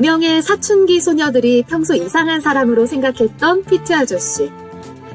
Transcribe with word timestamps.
4명의 0.00 0.40
사춘기 0.40 1.00
소녀들이 1.00 1.64
평소 1.68 1.94
이상한 1.94 2.40
사람으로 2.40 2.86
생각했던 2.86 3.64
피트 3.64 3.92
아저씨. 3.92 4.50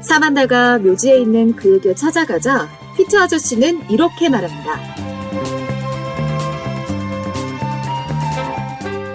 사만다가 0.00 0.78
묘지에 0.78 1.18
있는 1.18 1.56
그에게 1.56 1.96
찾아가자 1.96 2.68
피트 2.96 3.18
아저씨는 3.18 3.90
이렇게 3.90 4.28
말합니다. 4.28 4.78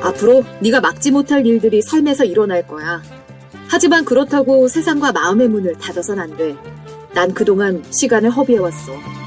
앞으로 0.01 0.43
네가 0.59 0.81
막지 0.81 1.11
못할 1.11 1.47
일들이 1.47 1.81
삶에서 1.81 2.25
일어날 2.25 2.67
거야. 2.67 3.01
하지만 3.69 4.03
그렇다고 4.03 4.67
세상과 4.67 5.13
마음의 5.13 5.47
문을 5.47 5.75
닫아선 5.77 6.19
안 6.19 6.35
돼. 6.35 6.57
난 7.13 7.33
그동안 7.33 7.81
시간을 7.89 8.31
허비해왔어. 8.31 9.22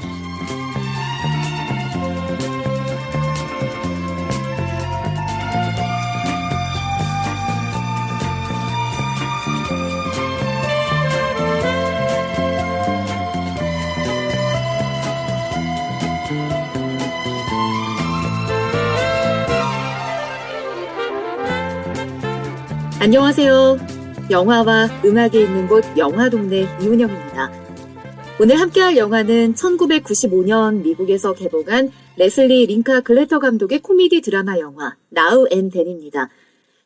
안녕하세요. 23.07 23.77
영화와 24.29 24.89
음악이 25.05 25.39
있는 25.39 25.65
곳 25.69 25.81
영화동네 25.97 26.67
이은영입니다. 26.81 27.51
오늘 28.37 28.59
함께할 28.59 28.97
영화는 28.97 29.53
1995년 29.53 30.81
미국에서 30.81 31.33
개봉한 31.33 31.89
레슬리 32.17 32.65
링카 32.65 32.99
글래터 32.99 33.39
감독의 33.39 33.79
코미디 33.79 34.19
드라마 34.19 34.59
영화 34.59 34.97
Now 35.07 35.47
and 35.51 35.69
Then입니다. 35.69 36.27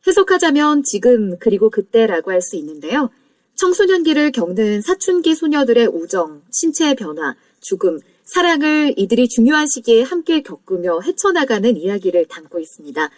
해석하자면 0.06 0.84
지금 0.84 1.38
그리고 1.40 1.70
그때라고 1.70 2.30
할 2.30 2.40
수 2.40 2.54
있는데요. 2.54 3.10
청소년기를 3.56 4.30
겪는 4.30 4.80
사춘기 4.80 5.34
소녀들의 5.34 5.88
우정, 5.88 6.42
신체의 6.52 6.94
변화, 6.94 7.34
죽음, 7.60 7.98
사랑을 8.22 8.94
이들이 8.96 9.26
중요한 9.26 9.66
시기에 9.66 10.02
함께 10.02 10.42
겪으며 10.42 11.00
헤쳐나가는 11.00 11.76
이야기를 11.76 12.26
담고 12.26 12.60
있습니다. 12.60 13.10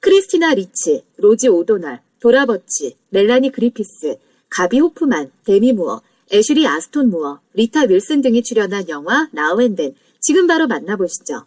크리스티나 0.00 0.54
리치, 0.54 1.04
로지 1.16 1.46
오도날, 1.46 2.00
도라버치, 2.20 2.96
멜라니 3.08 3.50
그리피스, 3.50 4.16
가비 4.50 4.78
호프만, 4.80 5.32
데미 5.44 5.72
무어, 5.72 6.02
애슐리 6.32 6.66
아스톤 6.66 7.10
무어, 7.10 7.40
리타 7.54 7.84
윌슨 7.88 8.20
등이 8.20 8.42
출연한 8.42 8.88
영화 8.88 9.28
Now 9.32 9.51
and 9.51 9.69
Then 9.69 9.94
지금 10.20 10.46
바로 10.46 10.66
만나보시죠. 10.66 11.46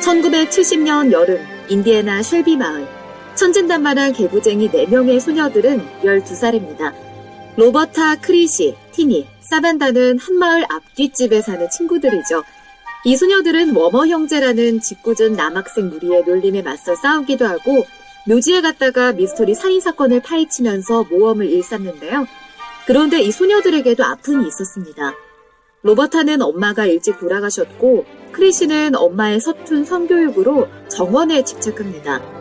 (1970년) 0.00 1.12
여름 1.12 1.38
인디애나 1.68 2.22
쉘비 2.22 2.56
마을 2.56 2.88
천진난만한 3.34 4.14
개구쟁이 4.14 4.70
4명의 4.70 5.20
소녀들은 5.20 5.86
12살입니다. 6.02 6.94
로버타, 7.56 8.16
크리시, 8.20 8.74
티니, 8.98 9.28
사만다는 9.38 10.18
한마을 10.18 10.64
앞뒷집에 10.68 11.40
사는 11.40 11.70
친구들이죠. 11.70 12.42
이 13.04 13.16
소녀들은 13.16 13.76
워머 13.76 14.08
형제라는 14.08 14.80
짓궂은 14.80 15.34
남학생 15.36 15.88
무리의 15.88 16.24
놀림에 16.24 16.62
맞서 16.62 16.96
싸우기도 16.96 17.46
하고 17.46 17.86
묘지에 18.26 18.60
갔다가 18.60 19.12
미스터리 19.12 19.54
살인 19.54 19.80
사건을 19.80 20.20
파헤치면서 20.22 21.04
모험을 21.04 21.48
일삼는데요. 21.48 22.26
그런데 22.88 23.20
이 23.20 23.30
소녀들에게도 23.30 24.04
아픔이 24.04 24.48
있었습니다. 24.48 25.14
로버타는 25.82 26.42
엄마가 26.42 26.86
일찍 26.86 27.20
돌아가셨고 27.20 28.04
크리시는 28.32 28.96
엄마의 28.96 29.38
서툰 29.38 29.84
성교육으로 29.84 30.66
정원에 30.88 31.44
집착합니다. 31.44 32.37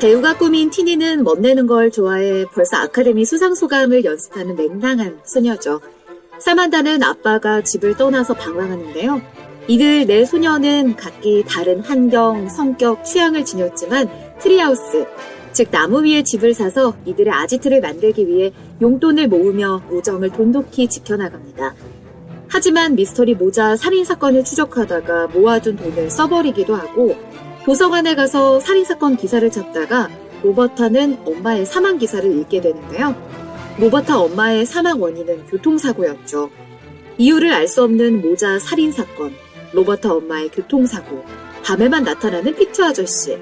배우가 0.00 0.38
꿈인 0.38 0.70
티니는 0.70 1.24
멋내는 1.24 1.66
걸 1.66 1.90
좋아해 1.90 2.46
벌써 2.54 2.78
아카데미 2.78 3.26
수상 3.26 3.54
소감을 3.54 4.02
연습하는 4.02 4.56
맹랑한 4.56 5.20
소녀죠. 5.24 5.82
사만다는 6.38 7.02
아빠가 7.02 7.62
집을 7.62 7.98
떠나서 7.98 8.32
방황하는데요. 8.32 9.20
이들 9.68 10.06
네 10.06 10.24
소녀는 10.24 10.96
각기 10.96 11.44
다른 11.46 11.80
환경, 11.80 12.48
성격, 12.48 13.04
취향을 13.04 13.44
지녔지만 13.44 14.08
treehouse, 14.40 15.04
즉 15.52 15.70
나무 15.70 16.02
위에 16.02 16.22
집을 16.22 16.54
사서 16.54 16.96
이들의 17.04 17.30
아지트를 17.30 17.82
만들기 17.82 18.26
위해 18.26 18.52
용돈을 18.80 19.28
모으며 19.28 19.82
우정을 19.90 20.30
돈독히 20.30 20.88
지켜나갑니다. 20.88 21.74
하지만 22.48 22.94
미스터리 22.94 23.34
모자 23.34 23.76
살인 23.76 24.06
사건을 24.06 24.44
추적하다가 24.44 25.26
모아둔 25.28 25.76
돈을 25.76 26.08
써버리기도 26.08 26.74
하고 26.74 27.16
도서관에 27.64 28.14
가서 28.14 28.58
살인사건 28.60 29.16
기사를 29.16 29.48
찾다가 29.50 30.08
로버타는 30.42 31.18
엄마의 31.26 31.66
사망 31.66 31.98
기사를 31.98 32.30
읽게 32.38 32.60
되는데요. 32.60 33.14
로버타 33.78 34.18
엄마의 34.18 34.64
사망 34.66 35.00
원인은 35.00 35.46
교통사고였죠. 35.46 36.50
이유를 37.18 37.52
알 37.52 37.68
수 37.68 37.82
없는 37.82 38.22
모자 38.22 38.58
살인사건, 38.58 39.34
로버타 39.72 40.14
엄마의 40.14 40.48
교통사고, 40.48 41.22
밤에만 41.62 42.04
나타나는 42.04 42.54
피트 42.54 42.82
아저씨. 42.82 43.38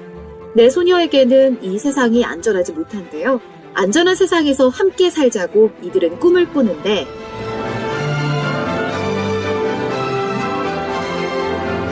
내 0.53 0.69
소녀에게는 0.69 1.63
이 1.63 1.79
세상이 1.79 2.25
안전하지 2.25 2.73
못한데요. 2.73 3.39
안전한 3.73 4.15
세상에서 4.15 4.67
함께 4.67 5.09
살자고 5.09 5.71
이들은 5.81 6.19
꿈을 6.19 6.49
꾸는데 6.51 7.07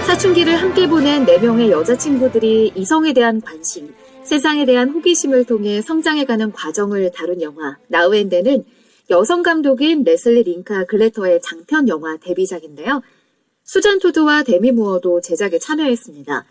사춘기를 0.08 0.56
함께 0.56 0.88
보낸 0.88 1.26
4명의 1.26 1.70
여자친구들이 1.70 2.72
이성에 2.76 3.12
대한 3.12 3.42
관심, 3.42 3.94
세상에 4.24 4.66
대한 4.66 4.90
호기심을 4.90 5.44
통해 5.44 5.82
성장해가는 5.82 6.54
과정을 6.54 7.12
다룬 7.12 7.42
영화 7.42 7.78
나우엔데는 7.90 8.64
여성 9.10 9.44
감독인 9.44 10.06
레슬리 10.06 10.44
링카 10.44 10.86
글래터의 10.86 11.42
장편 11.42 11.90
영화 11.90 12.16
데뷔작인데요. 12.16 13.02
수잔 13.66 14.00
토드와 14.00 14.44
데미 14.44 14.72
무어도 14.72 15.20
제작에 15.20 15.60
참여했습니다. 15.60 16.46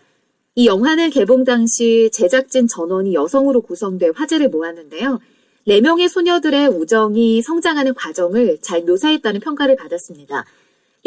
이 0.53 0.67
영화는 0.67 1.09
개봉 1.09 1.43
당시 1.43 2.11
제작진 2.13 2.67
전원이 2.67 3.15
여성으로 3.15 3.61
구성돼 3.61 4.11
화제를 4.13 4.49
모았는데요. 4.49 5.19
4명의 5.67 6.09
소녀들의 6.09 6.67
우정이 6.67 7.41
성장하는 7.41 7.95
과정을 7.95 8.59
잘 8.61 8.83
묘사했다는 8.83 9.39
평가를 9.39 9.75
받았습니다. 9.77 10.45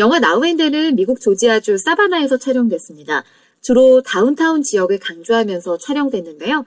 영화 0.01 0.19
Now 0.19 0.37
and 0.37 0.55
Then은 0.55 0.97
미국 0.97 1.21
조지아주 1.21 1.77
사바나에서 1.77 2.39
촬영됐습니다. 2.39 3.23
주로 3.61 4.01
다운타운 4.01 4.63
지역을 4.63 4.99
강조하면서 4.99 5.77
촬영됐는데요. 5.77 6.65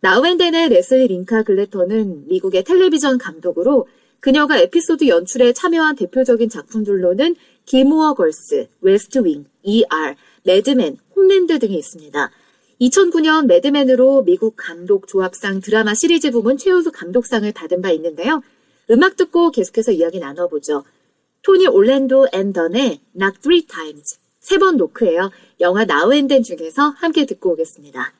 Now 0.00 0.17
and 0.17 0.34
Then의 0.34 0.68
레슬리 0.68 1.08
링카 1.08 1.42
글래터는 1.42 2.28
미국의 2.28 2.62
텔레비전 2.62 3.18
감독으로 3.18 3.88
그녀가 4.20 4.58
에피소드 4.58 5.08
연출에 5.08 5.52
참여한 5.54 5.96
대표적인 5.96 6.48
작품들로는 6.48 7.34
길모어 7.64 8.14
걸스, 8.14 8.68
웨스트 8.80 9.24
윙, 9.24 9.46
ER, 9.64 10.14
매드맨, 10.44 10.98
홈랜드 11.16 11.58
등이 11.58 11.76
있습니다. 11.76 12.30
2009년 12.80 13.46
매드맨으로 13.46 14.22
미국 14.22 14.54
감독 14.56 15.08
조합상 15.08 15.60
드라마 15.62 15.94
시리즈 15.94 16.30
부문 16.30 16.56
최우수 16.56 16.92
감독상을 16.92 17.50
받은 17.50 17.82
바 17.82 17.90
있는데요. 17.90 18.40
음악 18.88 19.16
듣고 19.16 19.50
계속해서 19.50 19.90
이야기 19.90 20.20
나눠보죠. 20.20 20.84
토니 21.42 21.66
올랜도 21.66 22.28
앤던의 22.32 23.00
Knock 23.14 23.40
Three 23.42 23.66
Times 23.66 24.18
세 24.40 24.58
번 24.58 24.76
노크예요. 24.76 25.30
영화 25.60 25.84
나우 25.84 26.14
앤덴 26.14 26.42
중에서 26.42 26.94
함께 26.96 27.26
듣고 27.26 27.52
오겠습니다. 27.52 28.12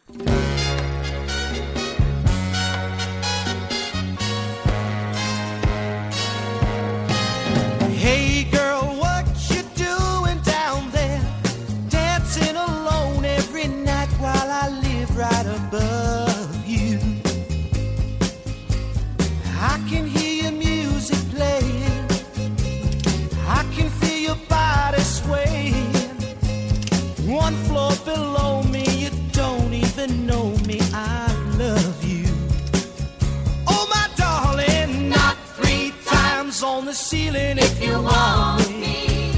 Ceiling 36.92 37.58
if 37.58 37.82
you 37.82 37.92
want 38.00 38.70
me. 38.70 39.32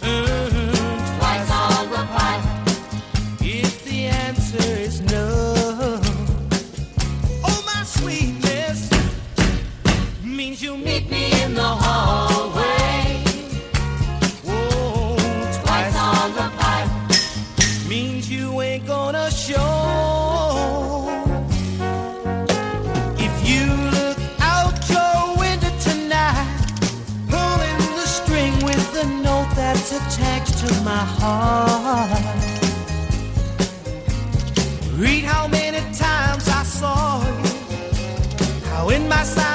Mm-hmm. 0.00 1.18
Twice 1.18 1.50
all 1.50 1.86
the. 1.86 2.02
If 3.40 3.84
the 3.84 4.06
answer 4.06 4.62
is 4.62 5.00
no, 5.00 6.00
oh 7.44 7.62
my 7.66 7.82
sweetness 7.84 8.90
means 10.22 10.62
you 10.62 10.76
meet 10.76 11.10
me 11.10 11.32
in 11.42 11.54
the 11.54 11.62
hallway. 11.62 12.31
To 30.66 30.74
my 30.82 31.04
heart. 31.18 32.10
Read 34.94 35.24
how 35.24 35.48
many 35.48 35.80
times 35.92 36.46
I 36.48 36.62
saw 36.62 37.20
you, 37.20 37.50
how 38.70 38.88
in 38.90 39.08
my 39.08 39.24
silence 39.24 39.51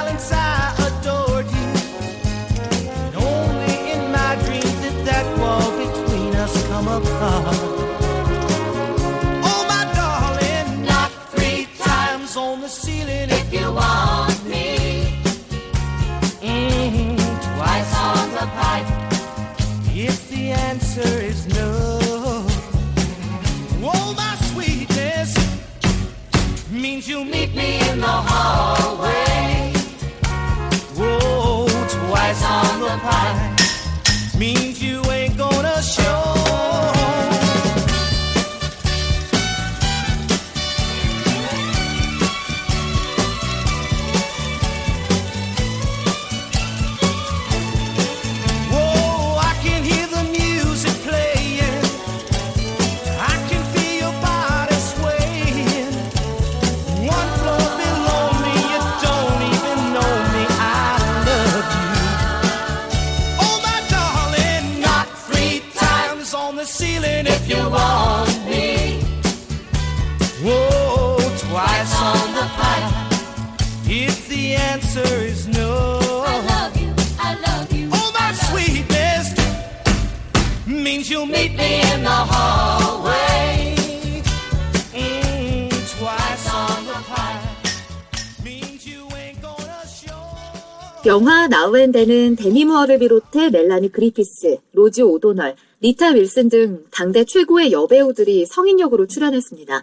영화 91.08 91.48
Now 91.48 91.68
and 91.68 91.89
Then은 91.89 92.36
데미 92.36 92.66
무어를 92.66 92.98
비롯해 92.98 93.48
멜라니 93.48 93.90
그리피스, 93.90 94.58
로지 94.74 95.00
오도널, 95.00 95.56
리타 95.80 96.10
윌슨 96.10 96.50
등 96.50 96.84
당대 96.90 97.24
최고의 97.24 97.72
여배우들이 97.72 98.44
성인 98.44 98.78
역으로 98.78 99.06
출연했습니다. 99.06 99.82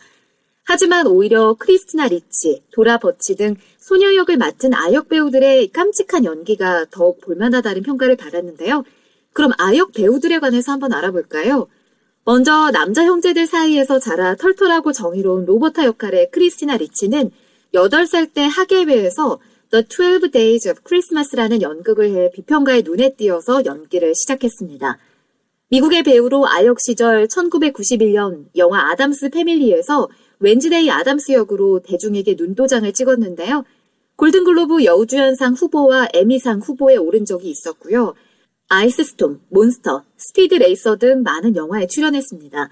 하지만 0.65 1.07
오히려 1.07 1.55
크리스티나 1.55 2.09
리치, 2.09 2.61
도라 2.71 2.99
버치 2.99 3.35
등 3.35 3.55
소녀 3.79 4.13
역을 4.13 4.37
맡은 4.37 4.75
아역 4.75 5.09
배우들의 5.09 5.69
깜찍한 5.69 6.25
연기가 6.25 6.85
더욱 6.91 7.19
볼만하다는 7.21 7.81
평가를 7.81 8.17
받았는데요. 8.17 8.83
그럼 9.33 9.51
아역 9.57 9.93
배우들에 9.93 10.37
관해서 10.37 10.73
한번 10.73 10.93
알아볼까요? 10.93 11.65
먼저 12.23 12.69
남자 12.69 13.03
형제들 13.03 13.47
사이에서 13.47 13.97
자라 13.97 14.35
털털하고 14.35 14.91
정의로운 14.91 15.45
로버타 15.45 15.85
역할의 15.85 16.29
크리스티나 16.29 16.77
리치는 16.77 17.31
8살 17.73 18.31
때 18.31 18.43
학예회에서 18.43 19.39
The 19.71 19.83
12 19.87 20.31
Days 20.31 20.69
of 20.69 20.81
Christmas라는 20.87 21.61
연극을 21.61 22.11
해 22.11 22.31
비평가의 22.31 22.83
눈에 22.83 23.15
띄어서 23.15 23.65
연기를 23.65 24.13
시작했습니다. 24.15 24.97
미국의 25.69 26.03
배우로 26.03 26.47
아역 26.47 26.77
시절 26.79 27.27
1991년 27.27 28.45
영화 28.55 28.91
아담스 28.91 29.29
패밀리에서 29.29 30.07
웬즈데이 30.39 30.91
아담스 30.91 31.31
역으로 31.31 31.81
대중에게 31.81 32.35
눈도장을 32.37 32.91
찍었는데요. 32.93 33.63
골든글로브 34.17 34.85
여우주연상 34.85 35.53
후보와 35.53 36.09
에미상 36.13 36.59
후보에 36.59 36.95
오른 36.95 37.25
적이 37.25 37.49
있었고요. 37.49 38.13
아이스스톰, 38.69 39.41
몬스터, 39.49 40.03
스피드 40.17 40.55
레이서 40.55 40.97
등 40.97 41.23
많은 41.23 41.55
영화에 41.55 41.87
출연했습니다. 41.87 42.69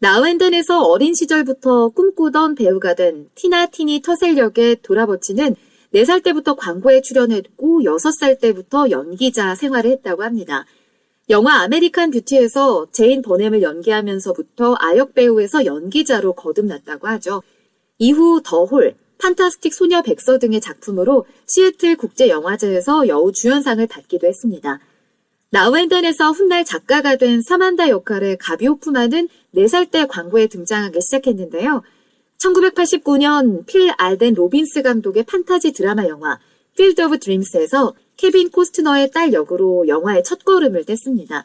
Now 0.00 0.18
and 0.18 0.35
Then에서 0.35 0.82
어린 0.82 1.14
시절부터 1.14 1.88
꿈꾸던 1.88 2.54
배우가 2.54 2.94
된 2.94 3.28
티나 3.34 3.66
티니 3.66 4.02
터셀 4.02 4.36
역의 4.36 4.76
도라버치는 4.82 5.56
4살 5.94 6.22
때부터 6.22 6.54
광고에 6.54 7.00
출연했고 7.00 7.82
6살 7.82 8.40
때부터 8.40 8.90
연기자 8.90 9.54
생활을 9.54 9.90
했다고 9.90 10.22
합니다. 10.22 10.64
영화 11.30 11.62
아메리칸 11.62 12.10
뷰티에서 12.10 12.86
제인 12.90 13.22
버넴을 13.22 13.62
연기하면서부터 13.62 14.76
아역 14.78 15.14
배우에서 15.14 15.66
연기자로 15.66 16.32
거듭났다고 16.32 17.06
하죠. 17.08 17.42
이후 17.98 18.40
더홀, 18.42 18.94
판타스틱 19.18 19.74
소녀 19.74 20.00
백서 20.02 20.38
등의 20.38 20.60
작품으로 20.60 21.26
시애틀 21.46 21.96
국제영화제에서 21.96 23.08
여우 23.08 23.32
주연상을 23.32 23.86
받기도 23.86 24.26
했습니다. 24.26 24.80
Now 25.50 25.67
and 25.67 25.84
Then에서 25.84 26.30
훗날 26.30 26.64
작가가 26.64 27.16
된 27.16 27.42
사만다 27.42 27.88
역할의 27.88 28.36
가비 28.38 28.66
호프만은 28.66 29.28
4살 29.54 29.90
때 29.90 30.06
광고에 30.06 30.46
등장하기 30.46 31.00
시작했는데요. 31.00 31.82
1989년 32.38 33.66
필 33.66 33.90
알덴 33.98 34.34
로빈스 34.34 34.82
감독의 34.82 35.24
판타지 35.24 35.72
드라마 35.72 36.06
영화 36.06 36.38
필드 36.76 37.00
오브 37.02 37.18
드림스에서 37.18 37.94
케빈 38.16 38.50
코스트너의 38.50 39.10
딸 39.10 39.32
역으로 39.32 39.88
영화의 39.88 40.22
첫걸음을 40.22 40.84
뗐습니다. 40.84 41.42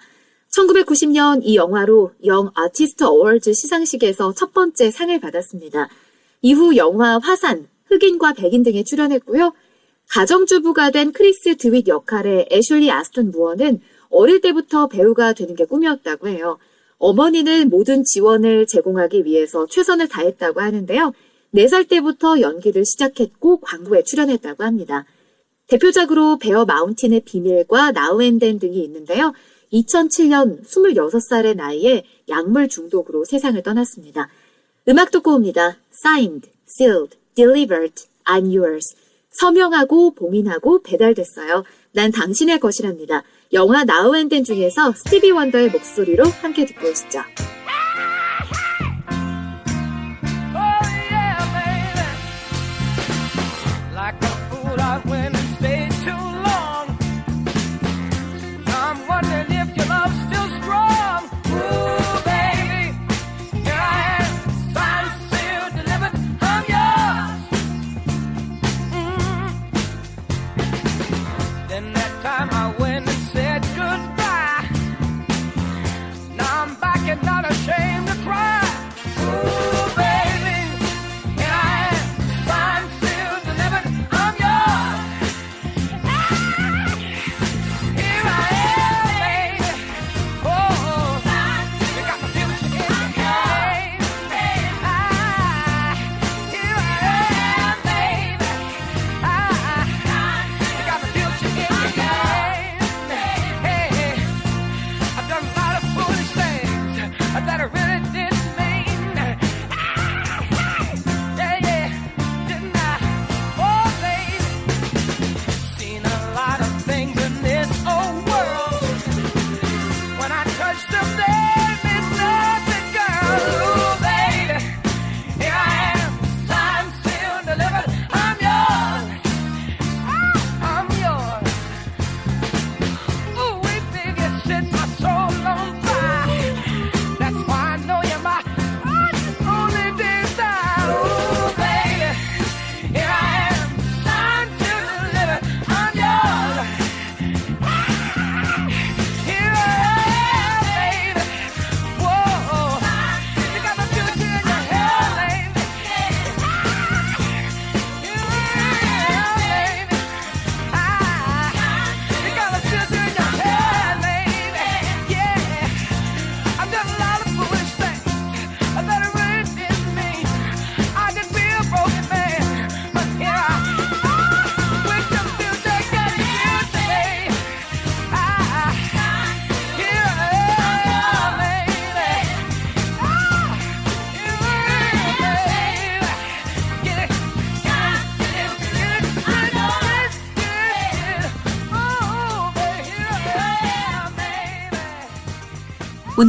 1990년 0.55 1.41
이 1.43 1.55
영화로 1.55 2.11
영 2.25 2.51
아티스트 2.53 3.03
어워즈 3.03 3.53
시상식에서 3.53 4.33
첫 4.33 4.53
번째 4.53 4.91
상을 4.91 5.19
받았습니다. 5.19 5.89
이후 6.43 6.75
영화 6.75 7.17
화산, 7.17 7.67
흑인과 7.85 8.33
백인 8.33 8.61
등에 8.61 8.83
출연했고요. 8.83 9.53
가정주부가 10.09 10.91
된 10.91 11.11
크리스 11.11 11.57
드윗 11.57 11.87
역할의 11.87 12.49
애슐리 12.51 12.91
아스톤 12.91 13.31
무어는 13.31 13.81
어릴 14.09 14.41
때부터 14.41 14.87
배우가 14.87 15.33
되는 15.33 15.55
게 15.55 15.65
꿈이었다고 15.65 16.27
해요. 16.27 16.59
어머니는 17.03 17.69
모든 17.69 18.05
지원을 18.05 18.65
제공하기 18.65 19.25
위해서 19.25 19.67
최선을 19.67 20.07
다했다고 20.07 20.61
하는데요. 20.61 21.11
4살 21.53 21.89
때부터 21.89 22.39
연기를 22.39 22.85
시작했고 22.85 23.59
광고에 23.59 24.03
출연했다고 24.03 24.63
합니다. 24.63 25.05
대표작으로 25.67 26.37
베어 26.37 26.63
마운틴의 26.63 27.23
비밀과 27.25 27.91
나우앤덴 27.91 28.57
등이 28.57 28.81
있는데요. 28.85 29.33
2007년 29.73 30.63
26살의 30.65 31.57
나이에 31.57 32.05
약물 32.29 32.69
중독으로 32.69 33.25
세상을 33.25 33.61
떠났습니다. 33.63 34.29
음악 34.87 35.11
듣고 35.11 35.33
옵니다. 35.33 35.75
Signed, 36.05 36.49
sealed, 36.69 37.17
delivered, 37.35 38.05
I'm 38.23 38.45
yours. 38.45 38.95
서명하고 39.31 40.11
봉인하고 40.11 40.83
배달됐어요. 40.83 41.65
난 41.91 42.11
당신의 42.11 42.61
것이랍니다. 42.61 43.23
영화 43.53 43.83
나우 43.83 44.15
앤덴 44.15 44.43
중에서 44.43 44.93
스티비 44.93 45.29
원더의 45.29 45.69
목소리로 45.69 46.25
함께 46.41 46.65
듣고 46.65 46.87
오시죠. 46.89 47.21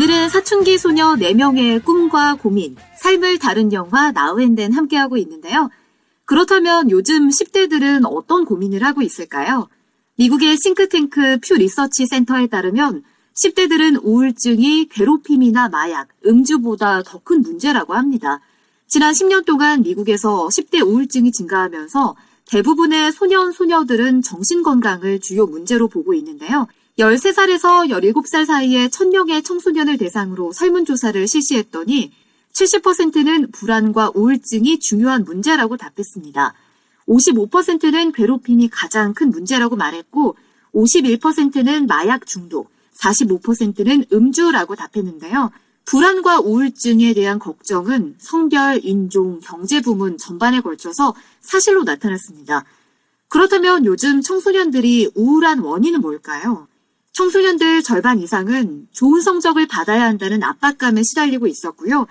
오늘은 0.05 0.29
사춘기 0.29 0.77
소녀 0.77 1.15
4명의 1.15 1.83
꿈과 1.83 2.35
고민, 2.35 2.77
삶을 3.01 3.39
다룬 3.39 3.73
영화 3.73 4.13
나우앤덴 4.13 4.75
함께하고 4.75 5.17
있는데요. 5.17 5.71
그렇다면 6.27 6.91
요즘 6.91 7.31
10대들은 7.31 8.05
어떤 8.05 8.45
고민을 8.45 8.85
하고 8.85 9.01
있을까요? 9.01 9.67
미국의 10.17 10.59
싱크탱크 10.59 11.39
퓨 11.39 11.55
리서치 11.55 12.05
센터에 12.05 12.49
따르면 12.49 13.03
10대들은 13.33 14.05
우울증이 14.05 14.91
괴롭힘이나 14.91 15.71
마약, 15.71 16.09
음주보다 16.27 17.03
더 17.03 17.21
큰 17.25 17.41
문제라고 17.41 17.95
합니다. 17.95 18.41
지난 18.87 19.15
10년 19.15 19.47
동안 19.47 19.81
미국에서 19.81 20.49
10대 20.49 20.87
우울증이 20.87 21.33
증가하면서 21.33 22.15
대부분의 22.49 23.11
소년, 23.11 23.53
소녀들은 23.53 24.21
정신건강을 24.21 25.21
주요 25.21 25.47
문제로 25.47 25.89
보고 25.89 26.13
있는데요. 26.13 26.69
13살에서 26.99 27.91
17살 27.91 28.47
사이의 28.47 28.89
1000명의 28.89 29.45
청소년을 29.45 29.99
대상으로 29.99 30.53
설문조사를 30.53 31.27
실시했더니 31.27 32.13
70%는 32.53 33.51
불안과 33.51 34.13
우울증이 34.15 34.79
중요한 34.79 35.25
문제라고 35.25 35.77
답했습니다. 35.77 36.55
55%는 37.09 38.13
괴롭힘이 38.13 38.69
가장 38.69 39.13
큰 39.13 39.31
문제라고 39.31 39.75
말했고 39.75 40.37
51%는 40.73 41.87
마약 41.87 42.27
중독, 42.27 42.71
45%는 42.97 44.05
음주라고 44.13 44.77
답했는데요. 44.77 45.51
불안과 45.85 46.39
우울증에 46.41 47.13
대한 47.13 47.41
걱정은 47.41 48.15
성별, 48.19 48.81
인종, 48.85 49.41
경제 49.41 49.81
부문 49.81 50.17
전반에 50.17 50.61
걸쳐서 50.61 51.15
사실로 51.41 51.83
나타났습니다. 51.83 52.65
그렇다면 53.29 53.85
요즘 53.85 54.23
청소년들이 54.23 55.11
우울한 55.17 55.59
원인은 55.59 56.01
뭘까요? 56.01 56.69
청소년들 57.15 57.85
절반 57.85 58.19
이상은 58.19 58.89
좋은 58.91 59.21
성적을 59.21 59.69
받아야 59.69 60.05
한다는 60.05 60.43
압박감에 60.43 61.05
시달리고 61.05 61.47
있었고요. 61.47 62.09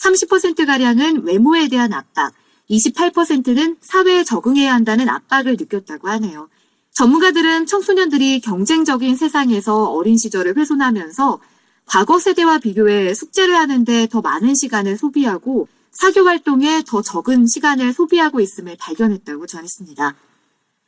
30%가량은 0.00 1.24
외모에 1.24 1.68
대한 1.68 1.92
압박, 1.92 2.32
28%는 2.70 3.76
사회에 3.82 4.24
적응해야 4.24 4.72
한다는 4.72 5.10
압박을 5.10 5.56
느꼈다고 5.58 6.08
하네요. 6.08 6.48
전문가들은 6.92 7.66
청소년들이 7.66 8.40
경쟁적인 8.40 9.16
세상에서 9.16 9.90
어린 9.90 10.16
시절을 10.16 10.56
훼손하면서 10.56 11.38
과거 11.84 12.18
세대와 12.18 12.58
비교해 12.58 13.12
숙제를 13.12 13.54
하는데 13.54 14.06
더 14.06 14.22
많은 14.22 14.54
시간을 14.54 14.96
소비하고 14.96 15.68
사교 15.92 16.22
활동에 16.24 16.82
더 16.86 17.02
적은 17.02 17.46
시간을 17.46 17.92
소비하고 17.92 18.40
있음을 18.40 18.76
발견했다고 18.80 19.46
전했습니다. 19.46 20.14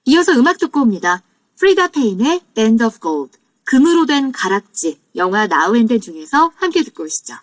이어서 0.06 0.32
음악 0.32 0.56
듣고 0.56 0.80
옵니다. 0.80 1.22
프리다 1.58 1.88
페인의 1.88 2.40
Band 2.54 2.82
of 2.82 2.98
Gold, 3.00 3.38
금으로 3.68 4.06
된 4.06 4.32
가락지, 4.32 4.98
영화 5.16 5.46
나우앤덴 5.46 6.00
중에서 6.00 6.50
함께 6.56 6.82
듣고 6.82 7.04
오시죠. 7.04 7.34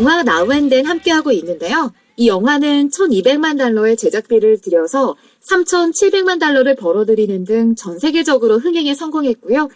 영화 0.00 0.22
Now 0.22 0.41
and 0.41 0.60
Then 0.60 0.86
함께하고 0.86 1.30
있는데요. 1.32 1.92
이 2.16 2.26
영화는 2.26 2.88
1200만 2.88 3.58
달러의 3.58 3.98
제작비를 3.98 4.58
들여서 4.62 5.14
3700만 5.46 6.40
달러를 6.40 6.74
벌어들이는 6.74 7.44
등 7.44 7.74
전 7.74 7.98
세계적으로 7.98 8.58
흥행에 8.58 8.94
성공했고요. 8.94 9.68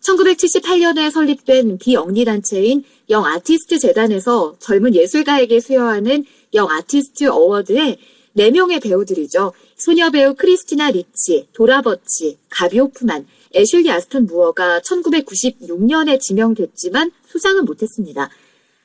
1978년에 0.00 1.12
설립된 1.12 1.78
비영리 1.78 2.24
단체인 2.24 2.82
영 3.10 3.24
아티스트 3.24 3.78
재단에서 3.78 4.56
젊은 4.58 4.96
예술가에게 4.96 5.60
수여하는 5.60 6.24
영 6.54 6.68
아티스트 6.68 7.28
어워드에 7.28 7.98
4명의 8.36 8.82
배우들이죠. 8.82 9.52
소녀 9.76 10.10
배우 10.10 10.34
크리스티나 10.34 10.90
리치, 10.90 11.46
도라 11.52 11.82
버치, 11.82 12.38
가비 12.50 12.80
호프만, 12.80 13.26
애슐리 13.54 13.88
아스턴 13.92 14.26
무어가 14.26 14.80
1996년에 14.80 16.20
지명됐지만 16.20 17.12
수상은 17.28 17.64
못했습니다. 17.64 18.28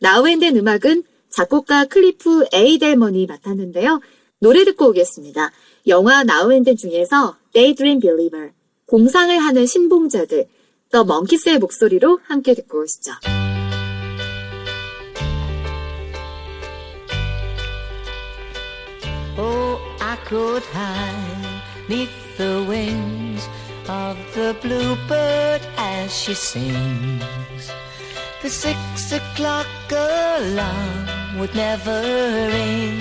나우앤덴 0.03 0.57
음악은 0.57 1.03
작곡가 1.29 1.85
클리프 1.85 2.47
에이델먼이 2.51 3.25
맡았는데요. 3.25 4.01
노래 4.39 4.65
듣고 4.65 4.89
오겠습니다. 4.89 5.49
영화 5.87 6.25
나우앤덴 6.25 6.75
중에서 6.75 7.37
Daydream 7.53 8.01
Believer, 8.01 8.51
공상을 8.87 9.33
하는 9.39 9.65
신봉자들, 9.65 10.49
더 10.91 11.05
먼키스의 11.05 11.57
목소리로 11.59 12.19
함께 12.25 12.53
듣고 12.53 12.81
오시죠. 12.81 13.13
Oh, 19.37 19.79
I 20.01 20.17
could 20.27 20.65
hide 20.73 21.61
neath 21.89 22.11
the 22.35 22.67
wings 22.67 23.47
of 23.87 24.17
the 24.33 24.53
bluebird 24.59 25.65
as 25.77 26.11
she 26.13 26.33
sings. 26.33 27.71
The 28.43 28.49
six 28.49 29.13
o'clock 29.13 29.67
alarm 29.89 31.39
would 31.39 31.55
never 31.55 32.01
ring, 32.51 32.99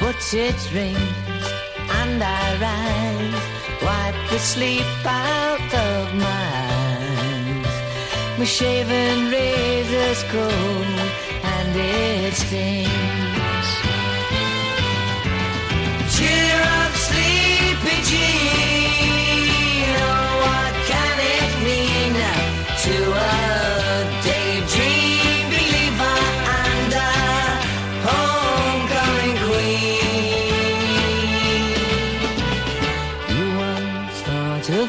but 0.00 0.16
it 0.32 0.58
rings 0.72 1.46
and 2.00 2.22
I 2.22 2.44
rise, 2.66 3.46
wipe 3.82 4.30
the 4.30 4.38
sleep 4.38 4.86
out 5.04 5.70
of 5.90 6.14
my 6.14 6.48
eyes. 6.80 8.38
My 8.38 8.46
shaven 8.46 9.30
razor's 9.30 10.22
cold 10.32 10.98
and 11.56 11.76
it 11.76 12.32
stings. 12.32 13.68
Cheer 16.14 16.58
up, 16.80 16.92
sleepy 17.08 17.96
Jean. 18.08 18.93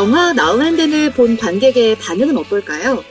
영화 0.00 0.32
나우앤덴을 0.32 1.12
본 1.12 1.36
관객의 1.36 1.98
반응은 1.98 2.38
어떨까요? 2.38 3.04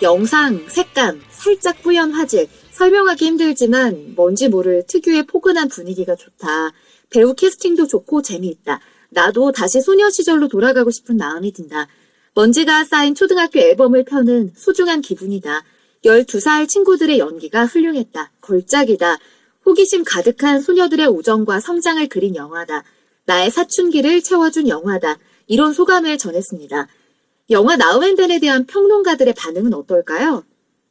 영상, 0.00 0.64
색감, 0.68 1.20
살짝 1.28 1.82
뿌연 1.82 2.12
화질, 2.12 2.46
설명하기 2.70 3.24
힘들지만 3.24 4.12
뭔지 4.14 4.48
모를 4.48 4.84
특유의 4.86 5.24
포근한 5.24 5.66
분위기가 5.66 6.14
좋다. 6.14 6.70
배우 7.10 7.34
캐스팅도 7.34 7.88
좋고 7.88 8.22
재미있다. 8.22 8.78
나도 9.10 9.50
다시 9.50 9.80
소녀 9.80 10.08
시절로 10.08 10.46
돌아가고 10.46 10.92
싶은 10.92 11.16
마음이 11.16 11.52
든다. 11.52 11.88
먼지가 12.34 12.84
쌓인 12.84 13.16
초등학교 13.16 13.58
앨범을 13.58 14.04
펴는 14.04 14.52
소중한 14.54 15.00
기분이다. 15.00 15.64
12살 16.04 16.68
친구들의 16.68 17.18
연기가 17.18 17.66
훌륭했다. 17.66 18.30
걸작이다. 18.40 19.18
호기심 19.64 20.04
가득한 20.04 20.60
소녀들의 20.60 21.08
우정과 21.08 21.58
성장을 21.58 22.06
그린 22.06 22.36
영화다. 22.36 22.84
나의 23.24 23.50
사춘기를 23.50 24.22
채워준 24.22 24.68
영화다. 24.68 25.18
이런 25.46 25.72
소감을 25.72 26.18
전했습니다. 26.18 26.88
영화 27.50 27.76
Now 27.76 27.93
and 27.93 28.11
Then에 28.11 28.40
대한 28.40 28.66
평론가들의 28.66 29.34
반응은 29.34 29.72
어떨까요? 29.74 30.44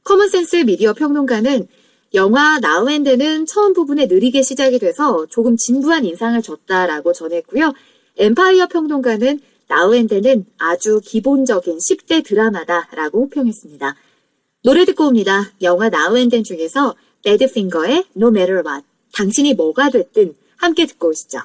커먼센스 0.03 0.57
미디어 0.57 0.93
평론가는 0.93 1.67
영화 2.13 2.59
Now 2.59 2.79
and 2.79 2.99
Then은 2.99 3.45
처음 3.45 3.73
부분에 3.73 4.05
느리게 4.05 4.41
시작이 4.41 4.79
돼서 4.79 5.25
조금 5.29 5.57
진부한 5.57 6.05
인상을 6.05 6.41
줬다라고 6.41 7.11
전했고요. 7.11 7.73
엠파이어 8.17 8.67
평론가는 8.67 9.41
Now 9.67 9.85
and 9.85 10.03
Then은 10.03 10.45
아주 10.57 11.01
기본적인 11.03 11.77
10대 11.77 12.23
드라마다라고 12.23 13.23
호평했습니다. 13.23 13.95
노래 14.63 14.85
듣고 14.85 15.07
옵니다. 15.07 15.51
영화 15.61 15.89
Now 15.89 16.06
and 16.06 16.22
Then 16.22 16.43
중에서 16.43 16.95
배드핑거의 17.23 18.05
No 18.15 18.27
Matter 18.27 18.63
What. 18.65 18.85
당신이 19.13 19.55
뭐가 19.55 19.89
됐든 19.89 20.35
함께 20.57 20.85
듣고 20.85 21.09
오시죠. 21.09 21.39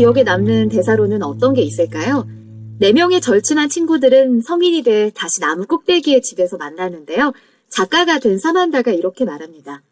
기억에 0.00 0.22
남는 0.22 0.70
대사로는 0.70 1.22
어떤 1.22 1.52
게 1.52 1.60
있을까요? 1.60 2.26
네 2.78 2.90
명의 2.94 3.20
절친한 3.20 3.68
친구들은 3.68 4.40
성인이 4.40 4.80
돼 4.80 5.10
다시 5.14 5.40
나무 5.42 5.66
꼭대기의 5.66 6.22
집에서 6.22 6.56
만나는데요. 6.56 7.34
작가가 7.68 8.18
된 8.18 8.38
사만다가 8.38 8.92
이렇게 8.92 9.26
말합니다. 9.26 9.82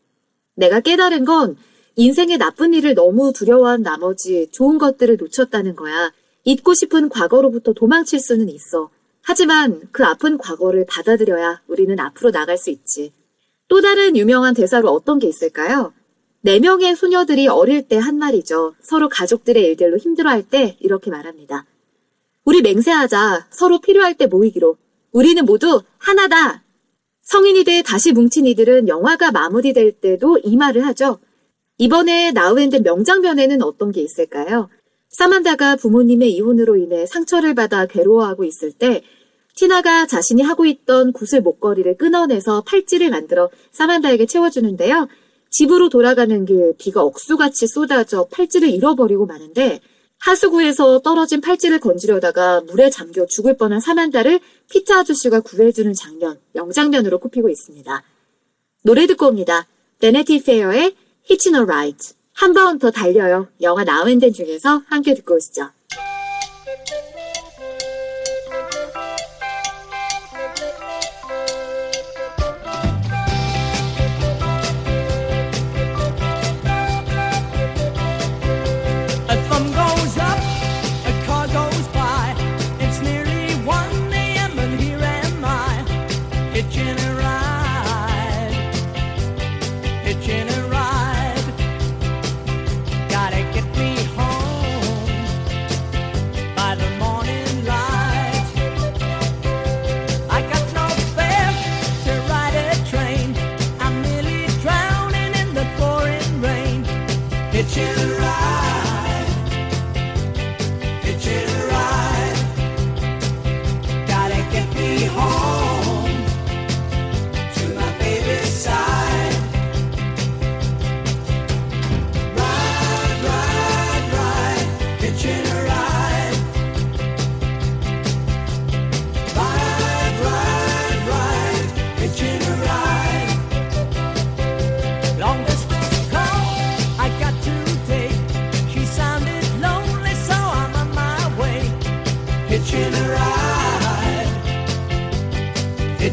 내가 0.57 0.81
깨달은 0.81 1.27
건 1.27 1.59
인생의 1.97 2.39
나쁜 2.39 2.73
일을 2.73 2.95
너무 2.95 3.35
두려워한 3.35 3.83
나머지 3.83 4.49
좋은 4.51 4.79
것들을 4.79 5.19
놓쳤다는 5.19 5.77
거야. 5.77 6.11
잊고 6.45 6.73
싶은 6.73 7.11
과거로부터 7.11 7.75
도망칠 7.75 8.19
수는 8.19 8.49
있어. 8.49 8.89
하지만 9.21 9.83
그 9.93 10.07
아픈 10.07 10.39
과거를 10.39 10.87
받아들여야 10.89 11.61
우리는 11.67 12.01
앞으로 12.01 12.31
나갈 12.31 12.57
수 12.57 12.71
있지. 12.71 13.13
또 13.69 13.83
다른 13.83 14.17
유명한 14.17 14.55
대사로 14.55 14.89
어떤 14.89 15.19
게 15.19 15.29
있을까요? 15.29 15.93
네 16.41 16.61
명의 16.61 16.95
소녀들이 16.95 17.49
어릴 17.49 17.89
때 17.89 17.97
한 17.97 18.17
말이죠. 18.17 18.75
서로 18.81 19.09
가족들의 19.09 19.63
일들로 19.63 19.99
힘들어할 19.99 20.43
때 20.45 20.77
이렇게 20.81 21.11
말합니다. 21.11 21.67
우리 22.45 22.63
맹세하자. 22.63 23.49
서로 23.51 23.81
필요할 23.81 24.15
때 24.15 24.27
모이기로. 24.27 24.77
우리는 25.13 25.45
모두 25.45 25.83
하나다. 25.99 26.63
성인이 27.23 27.65
돼 27.65 27.83
다시 27.83 28.13
뭉친 28.13 28.47
이들은 28.47 28.89
영화가 28.89 29.33
마무리될 29.33 29.93
때도 30.01 30.39
이 30.45 30.57
말을 30.57 30.87
하죠. 30.87 31.19
이번에 31.77 32.33
나우엔드 32.33 32.77
명장면에는 32.77 33.63
어떤 33.63 33.91
게 33.93 34.01
있을까요? 34.01 34.69
사만다가 35.11 35.77
부모님의 35.77 36.31
이혼으로 36.33 36.77
인해 36.77 37.05
상처를 37.07 37.55
받아 37.55 37.87
괴로워하고 37.87 38.45
있을 38.45 38.73
때 38.73 39.03
티나가 39.57 40.07
자신이 40.07 40.43
하고 40.43 40.67
있던 40.67 41.13
구슬 41.13 41.41
목걸이를 41.41 41.97
끊어내서 41.97 42.63
팔찌를 42.63 43.11
만들어 43.11 43.51
사만다에게 43.73 44.27
채워주는데요. 44.27 45.09
집으로 45.51 45.89
돌아가는 45.89 46.45
길 46.45 46.75
비가 46.79 47.03
억수같이 47.03 47.67
쏟아져 47.67 48.27
팔찌를 48.31 48.69
잃어버리고 48.69 49.27
마는데 49.27 49.81
하수구에서 50.21 51.01
떨어진 51.01 51.41
팔찌를 51.41 51.79
건지려다가 51.81 52.61
물에 52.63 52.91
잠겨 52.91 53.25
죽을 53.27 53.57
뻔한 53.57 53.81
사만다를 53.81 54.41
피자 54.71 55.01
아저씨가 55.01 55.41
구해주는 55.41 55.93
장면, 55.95 56.39
명장면으로 56.53 57.19
꼽히고 57.19 57.49
있습니다. 57.49 58.03
노래 58.83 59.07
듣고 59.07 59.27
옵니다. 59.27 59.67
베네티 60.01 60.43
페어의 60.43 60.95
a 61.31 61.63
Ride. 61.63 62.11
한번 62.33 62.79
더 62.79 62.91
달려요. 62.91 63.49
영화 63.61 63.85
나우앤덴 63.85 64.33
중에서 64.33 64.83
함께 64.87 65.15
듣고 65.15 65.35
오시죠. 65.37 65.71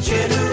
Jerusalem. 0.05 0.44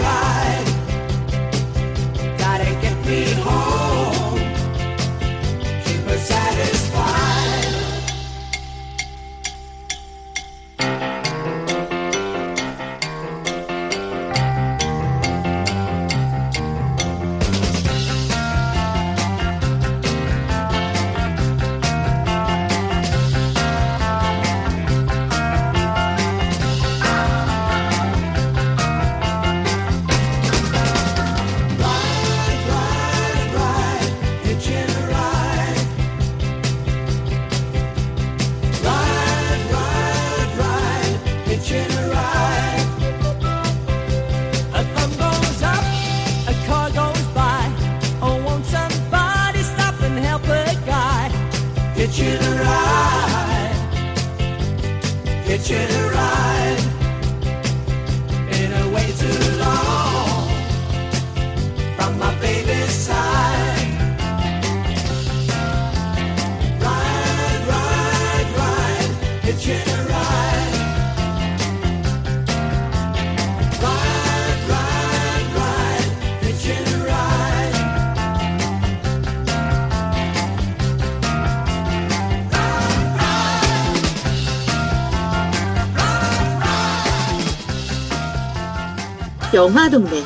영화동네. 89.63 90.21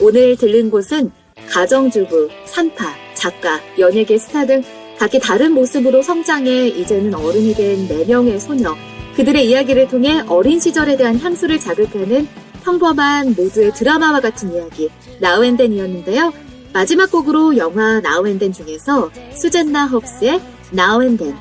오늘 0.00 0.36
들른 0.36 0.70
곳은 0.70 1.10
가정주부, 1.50 2.28
산파, 2.44 2.94
작가, 3.14 3.60
연예계 3.76 4.16
스타 4.16 4.46
등 4.46 4.62
각기 4.96 5.18
다른 5.18 5.50
모습으로 5.54 6.02
성장해 6.02 6.68
이제는 6.68 7.12
어른이 7.12 7.54
된 7.54 7.88
4명의 7.88 8.38
소녀. 8.38 8.76
그들의 9.16 9.48
이야기를 9.48 9.88
통해 9.88 10.22
어린 10.28 10.60
시절에 10.60 10.96
대한 10.96 11.18
향수를 11.18 11.58
자극하는 11.58 12.28
평범한 12.62 13.34
모두의 13.36 13.72
드라마와 13.74 14.20
같은 14.20 14.54
이야기, 14.54 14.88
나우앤덴이었는데요. 15.18 16.32
마지막 16.72 17.10
곡으로 17.10 17.56
영화 17.56 17.98
나우앤덴 17.98 18.52
중에서 18.52 19.10
수젠나 19.34 19.86
헙스의 19.86 20.40
나우앤덴, 20.70 21.34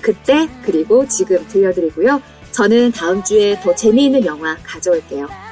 그때 0.00 0.48
그리고 0.62 1.04
지금 1.08 1.44
들려드리고요. 1.48 2.22
저는 2.52 2.92
다음 2.92 3.24
주에 3.24 3.58
더 3.60 3.74
재미있는 3.74 4.24
영화 4.24 4.56
가져올게요. 4.62 5.45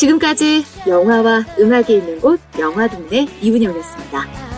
지금까지 0.00 0.64
영화와 0.86 1.44
음악이 1.58 1.92
있는 1.92 2.18
곳 2.20 2.40
영화동네 2.58 3.26
이은영이었습니다. 3.42 4.49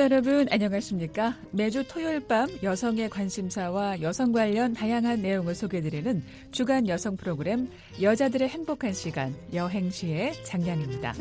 청취자 0.00 0.04
여러분 0.04 0.46
안녕하십니까? 0.50 1.36
매주 1.50 1.84
토요일 1.86 2.20
밤 2.20 2.48
여성의 2.62 3.10
관심사와 3.10 4.00
여성 4.00 4.32
관련 4.32 4.72
다양한 4.72 5.20
내용을 5.20 5.54
소개해드리는 5.54 6.22
주간 6.50 6.88
여성 6.88 7.16
프로그램 7.18 7.68
여자들의 8.00 8.48
행복한 8.48 8.94
시간 8.94 9.34
여행시의 9.52 10.42
장량입니다. 10.44 11.14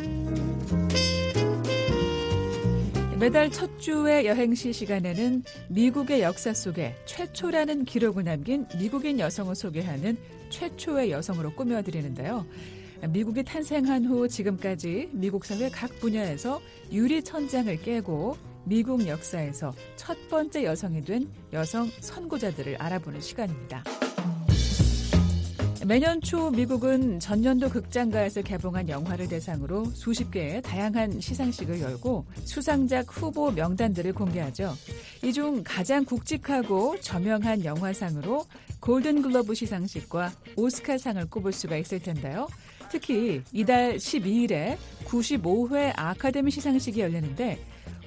매달 3.19 3.51
첫 3.51 3.79
주의 3.79 4.25
여행시 4.25 4.71
시간에는 4.71 5.43
미국의 5.67 6.21
역사 6.21 6.53
속에 6.53 6.95
최초라는 7.05 7.83
기록을 7.83 8.23
남긴 8.23 8.65
미국인 8.77 9.19
여성을 9.19 9.53
소개하는 9.55 10.17
최초의 10.49 11.11
여성으로 11.11 11.53
꾸며드리는데요. 11.53 12.45
미국이 13.09 13.43
탄생한 13.43 14.05
후 14.05 14.27
지금까지 14.27 15.09
미국 15.11 15.45
사회 15.45 15.69
각 15.69 15.89
분야에서 15.99 16.61
유리 16.91 17.23
천장을 17.23 17.75
깨고 17.81 18.48
미국 18.65 19.07
역사에서 19.07 19.73
첫 19.95 20.17
번째 20.29 20.63
여성이 20.63 21.01
된 21.03 21.27
여성 21.53 21.89
선구자들을 21.99 22.75
알아보는 22.79 23.21
시간입니다. 23.21 23.83
매년 25.85 26.21
초 26.21 26.51
미국은 26.51 27.19
전년도 27.19 27.69
극장가에서 27.69 28.41
개봉한 28.43 28.89
영화를 28.89 29.27
대상으로 29.27 29.85
수십 29.85 30.29
개의 30.29 30.61
다양한 30.61 31.19
시상식을 31.19 31.81
열고 31.81 32.25
수상작 32.43 33.07
후보 33.09 33.49
명단들을 33.49 34.13
공개하죠. 34.13 34.75
이 35.23 35.31
중 35.31 35.63
가장 35.63 36.05
굵직하고 36.05 36.99
저명한 36.99 37.63
영화상으로 37.65 38.45
골든글러브 38.81 39.55
시상식과 39.55 40.31
오스카상을 40.57 41.29
꼽을 41.29 41.53
수가 41.53 41.77
있을 41.77 41.99
텐데요. 42.01 42.47
특히 42.91 43.41
이달 43.53 43.95
12일에 43.97 44.77
95회 45.05 45.93
아카데미 45.95 46.51
시상식이 46.51 46.99
열리는데 46.99 47.57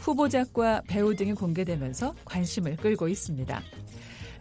후보작과 0.03 0.83
배우 0.87 1.15
등이 1.15 1.33
공개되면서 1.35 2.15
관심을 2.25 2.77
끌고 2.77 3.09
있습니다. 3.09 3.63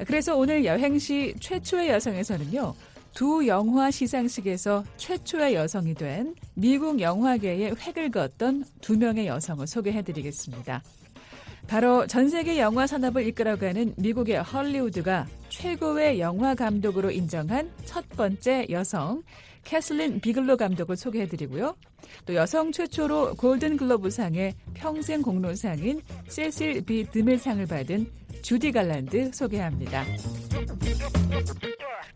그래서 0.06 0.36
오늘 0.36 0.66
여행시 0.66 1.36
최초의 1.40 1.90
여성에서는요. 1.90 2.74
두 3.14 3.46
영화 3.46 3.92
시상식에서 3.92 4.84
최초의 4.98 5.54
여성이 5.54 5.94
된 5.94 6.34
미국 6.54 7.00
영화계의 7.00 7.76
획을 7.76 8.10
그었던 8.10 8.64
두 8.80 8.98
명의 8.98 9.28
여성을 9.28 9.66
소개해드리겠습니다. 9.68 10.82
바로 11.68 12.08
전 12.08 12.30
세계 12.30 12.60
영화 12.60 12.88
산업을 12.88 13.28
이끌어가는 13.28 13.94
미국의 13.98 14.42
헐리우드가 14.42 15.28
최고의 15.50 16.20
영화 16.20 16.56
감독으로 16.56 17.12
인정한 17.12 17.70
첫 17.86 18.08
번째 18.10 18.66
여성 18.70 19.22
캐슬린 19.64 20.20
비글로 20.20 20.58
감독을 20.58 20.98
소개해드리고요. 20.98 21.76
또 22.26 22.36
여성 22.36 22.72
최초로 22.72 23.36
골든글로브상의 23.36 24.56
평생 24.74 25.22
공로상인 25.22 26.02
세실 26.28 26.82
비 26.86 27.10
드밀상을 27.10 27.66
받은 27.66 28.12
주디 28.42 28.72
갈란드 28.72 29.32
소개합니다. 29.34 30.06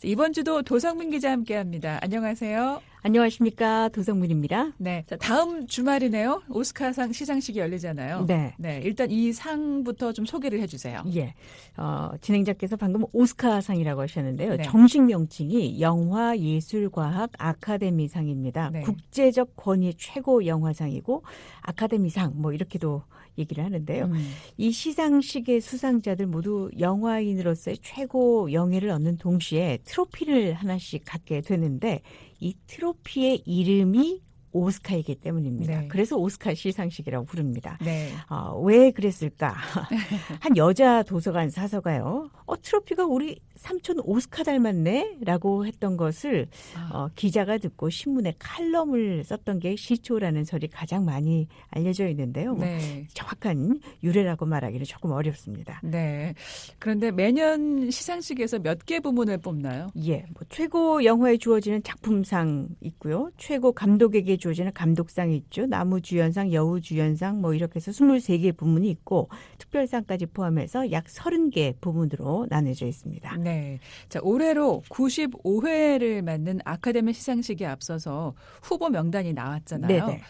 이번 0.05 0.33
주도 0.33 0.61
도성민 0.61 1.09
기자 1.09 1.31
함께합니다. 1.31 1.97
안녕하세요. 2.03 2.79
안녕하십니까 3.01 3.89
도성민입니다. 3.89 4.73
네, 4.77 5.03
자, 5.07 5.15
다음 5.15 5.65
주말이네요. 5.65 6.43
오스카상 6.49 7.11
시상식이 7.11 7.57
열리잖아요. 7.57 8.25
네. 8.27 8.53
일단 8.83 9.09
이 9.09 9.33
상부터 9.33 10.13
좀 10.13 10.25
소개를 10.25 10.59
해주세요. 10.59 11.01
예, 11.15 11.33
어, 11.77 12.11
진행자께서 12.21 12.77
방금 12.77 13.05
오스카상이라고 13.13 14.01
하셨는데요. 14.01 14.57
네. 14.57 14.63
정식 14.63 15.01
명칭이 15.01 15.81
영화예술과학 15.81 17.31
아카데미상입니다. 17.39 18.69
네. 18.73 18.81
국제적 18.81 19.55
권위 19.55 19.95
최고 19.97 20.45
영화상이고 20.45 21.23
아카데미상 21.61 22.33
뭐 22.35 22.53
이렇게도 22.53 23.01
얘기를 23.37 23.63
하는데요. 23.63 24.05
음, 24.05 24.31
이 24.57 24.71
시상식의 24.71 25.61
수상자들 25.61 26.27
모두 26.27 26.69
영화인으로서의 26.79 27.79
최고 27.81 28.51
영예를 28.51 28.89
얻는 28.89 29.17
동시에 29.17 29.79
트로피를 29.83 30.53
하나씩 30.53 31.03
갖게 31.05 31.41
되는데 31.41 32.01
이 32.39 32.55
트로피의 32.67 33.43
이름이 33.45 34.21
오스카이기 34.55 35.15
때문입니다. 35.15 35.81
네. 35.81 35.87
그래서 35.89 36.15
오스카 36.15 36.53
시상식이라고 36.53 37.25
부릅니다. 37.25 37.77
네. 37.83 38.09
어, 38.29 38.57
왜 38.61 38.91
그랬을까? 38.91 39.53
한 40.39 40.55
여자 40.55 41.03
도서관 41.03 41.49
사서가요. 41.49 42.29
어, 42.45 42.61
트로피가 42.61 43.05
우리 43.05 43.39
삼촌 43.55 43.99
오스카 44.03 44.43
닮았네? 44.43 45.17
라고 45.21 45.65
했던 45.65 45.97
것을 45.97 46.47
아. 46.75 46.89
어, 46.93 47.09
기자가 47.15 47.57
듣고 47.57 47.89
신문에 47.89 48.33
칼럼을 48.39 49.23
썼던 49.25 49.59
게 49.59 49.75
시초라는 49.75 50.45
설이 50.45 50.67
가장 50.69 51.03
많이 51.03 51.47
알려져 51.69 52.07
있는데요. 52.07 52.53
뭐 52.53 52.65
네. 52.65 53.05
정확한 53.13 53.79
유래라고 54.03 54.45
말하기는 54.45 54.85
조금 54.85 55.11
어렵습니다. 55.11 55.81
네. 55.83 56.33
그런데 56.79 57.11
매년 57.11 57.91
시상식에서 57.91 58.59
몇 58.59 58.85
개 58.85 58.99
부문을 58.99 59.39
뽑나요? 59.39 59.87
예, 60.05 60.25
뭐 60.35 60.43
최고 60.47 61.03
영화에 61.03 61.37
주어지는 61.37 61.81
작품상 61.81 62.67
있고요. 62.81 63.31
최고 63.35 63.71
감독에게 63.71 64.37
주어지는 64.45 64.73
감독상이 64.73 65.35
있죠. 65.37 65.65
나무주연상, 65.65 66.53
여우주연상 66.53 67.41
뭐 67.41 67.55
이렇게 67.55 67.77
해서 67.77 67.91
23개 67.91 68.55
부문이 68.55 68.87
있고 68.91 69.29
특별상까지 69.57 70.27
포함해서 70.27 70.91
약 70.91 71.05
30개 71.05 71.81
부문으로 71.81 72.45
나눠져 72.49 72.85
있습니다. 72.85 73.37
네. 73.37 73.79
자, 74.07 74.19
올해로 74.21 74.83
95회를 74.89 76.21
맞는 76.21 76.59
아카데미 76.63 77.13
시상식에 77.13 77.65
앞서서 77.65 78.35
후보 78.61 78.89
명단이 78.89 79.33
나왔잖아요. 79.33 80.05
네네. 80.05 80.21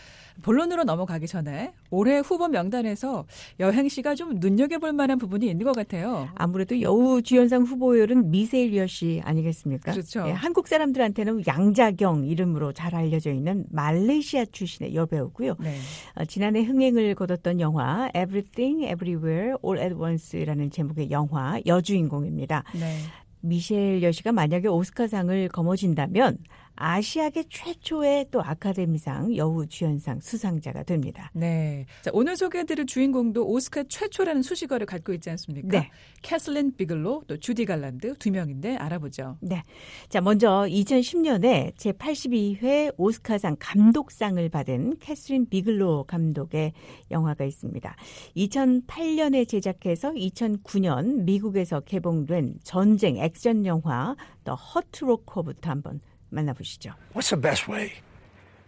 본론으로 0.41 0.83
넘어가기 0.83 1.27
전에 1.27 1.73
올해 1.89 2.19
후보 2.19 2.47
명단에서 2.47 3.25
여행시가 3.59 4.15
좀 4.15 4.35
눈여겨볼 4.35 4.93
만한 4.93 5.17
부분이 5.17 5.47
있는 5.47 5.65
것 5.65 5.75
같아요. 5.75 6.29
아무래도 6.35 6.79
여우 6.81 7.21
주연상 7.21 7.63
후보율은 7.63 8.31
미세일리어 8.31 8.87
씨 8.87 9.21
아니겠습니까? 9.23 9.91
그렇죠. 9.91 10.25
예, 10.27 10.31
한국 10.31 10.67
사람들한테는 10.67 11.43
양자경 11.47 12.25
이름으로 12.25 12.73
잘 12.73 12.95
알려져 12.95 13.31
있는 13.31 13.65
말레이시아 13.69 14.45
출신의 14.51 14.95
여배우고요. 14.95 15.55
네. 15.59 15.77
어, 16.15 16.25
지난해 16.25 16.63
흥행을 16.63 17.15
거뒀던 17.15 17.59
영화 17.59 18.09
Everything 18.15 18.83
Everywhere 18.83 19.55
All 19.63 19.81
at 19.81 19.95
Once라는 19.95 20.71
제목의 20.71 21.11
영화 21.11 21.59
여주인공입니다. 21.65 22.63
네. 22.73 22.97
미셸 23.41 24.01
여시가 24.01 24.31
만약에 24.31 24.67
오스카상을 24.67 25.49
거머쥔다면 25.49 26.37
아시아계 26.75 27.45
최초의 27.49 28.27
또 28.31 28.41
아카데미상 28.43 29.35
여우주연상 29.35 30.19
수상자가 30.19 30.83
됩니다. 30.83 31.31
네. 31.33 31.85
자, 32.01 32.11
오늘 32.13 32.35
소개해드릴 32.35 32.85
주인공도 32.85 33.47
오스카 33.47 33.83
최초라는 33.87 34.41
수식어를 34.41 34.85
갖고 34.85 35.13
있지 35.13 35.29
않습니까? 35.29 35.79
네. 35.79 35.89
캐슬린 36.21 36.75
비글로 36.75 37.23
또 37.27 37.37
주디 37.37 37.65
갈란드 37.65 38.15
두 38.17 38.31
명인데 38.31 38.75
알아보죠. 38.75 39.37
네. 39.41 39.63
자, 40.09 40.21
먼저 40.21 40.65
2010년에 40.67 41.75
제82회 41.75 42.93
오스카상 42.97 43.57
감독상을 43.59 44.47
받은 44.49 44.97
캐스린 44.99 45.47
비글로 45.49 46.05
감독의 46.05 46.73
영화가 47.11 47.45
있습니다. 47.45 47.95
2008년에 48.35 49.47
제작해서 49.47 50.11
2009년 50.11 51.23
미국에서 51.23 51.79
개봉된 51.79 52.59
전쟁 52.63 53.17
액션 53.17 53.65
영화 53.65 54.15
더 54.43 54.55
허트로커부터 54.55 55.69
한번 55.69 56.01
만나보시죠. 56.35 56.91
What's 57.13 57.29
the 57.29 57.41
best 57.41 57.67
way 57.71 57.91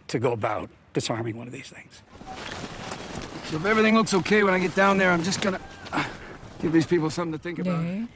to 0.08 0.18
go 0.18 0.32
about 0.32 0.68
disarming 0.92 1.36
one 1.38 1.46
of 1.46 1.52
these 1.52 1.68
things? 1.68 2.02
So 3.50 3.56
if 3.56 3.64
everything 3.64 3.94
looks 3.94 4.12
okay 4.24 4.42
when 4.42 4.52
I 4.54 4.58
get 4.60 4.74
down 4.74 4.98
there, 4.98 5.12
I'm 5.12 5.22
just 5.22 5.40
gonna 5.40 5.60
uh, 5.92 6.04
give 6.60 6.72
these 6.72 6.86
people 6.88 7.08
something 7.10 7.32
to 7.32 7.38
think 7.42 7.58
about. 7.60 7.80
네. 7.84 8.06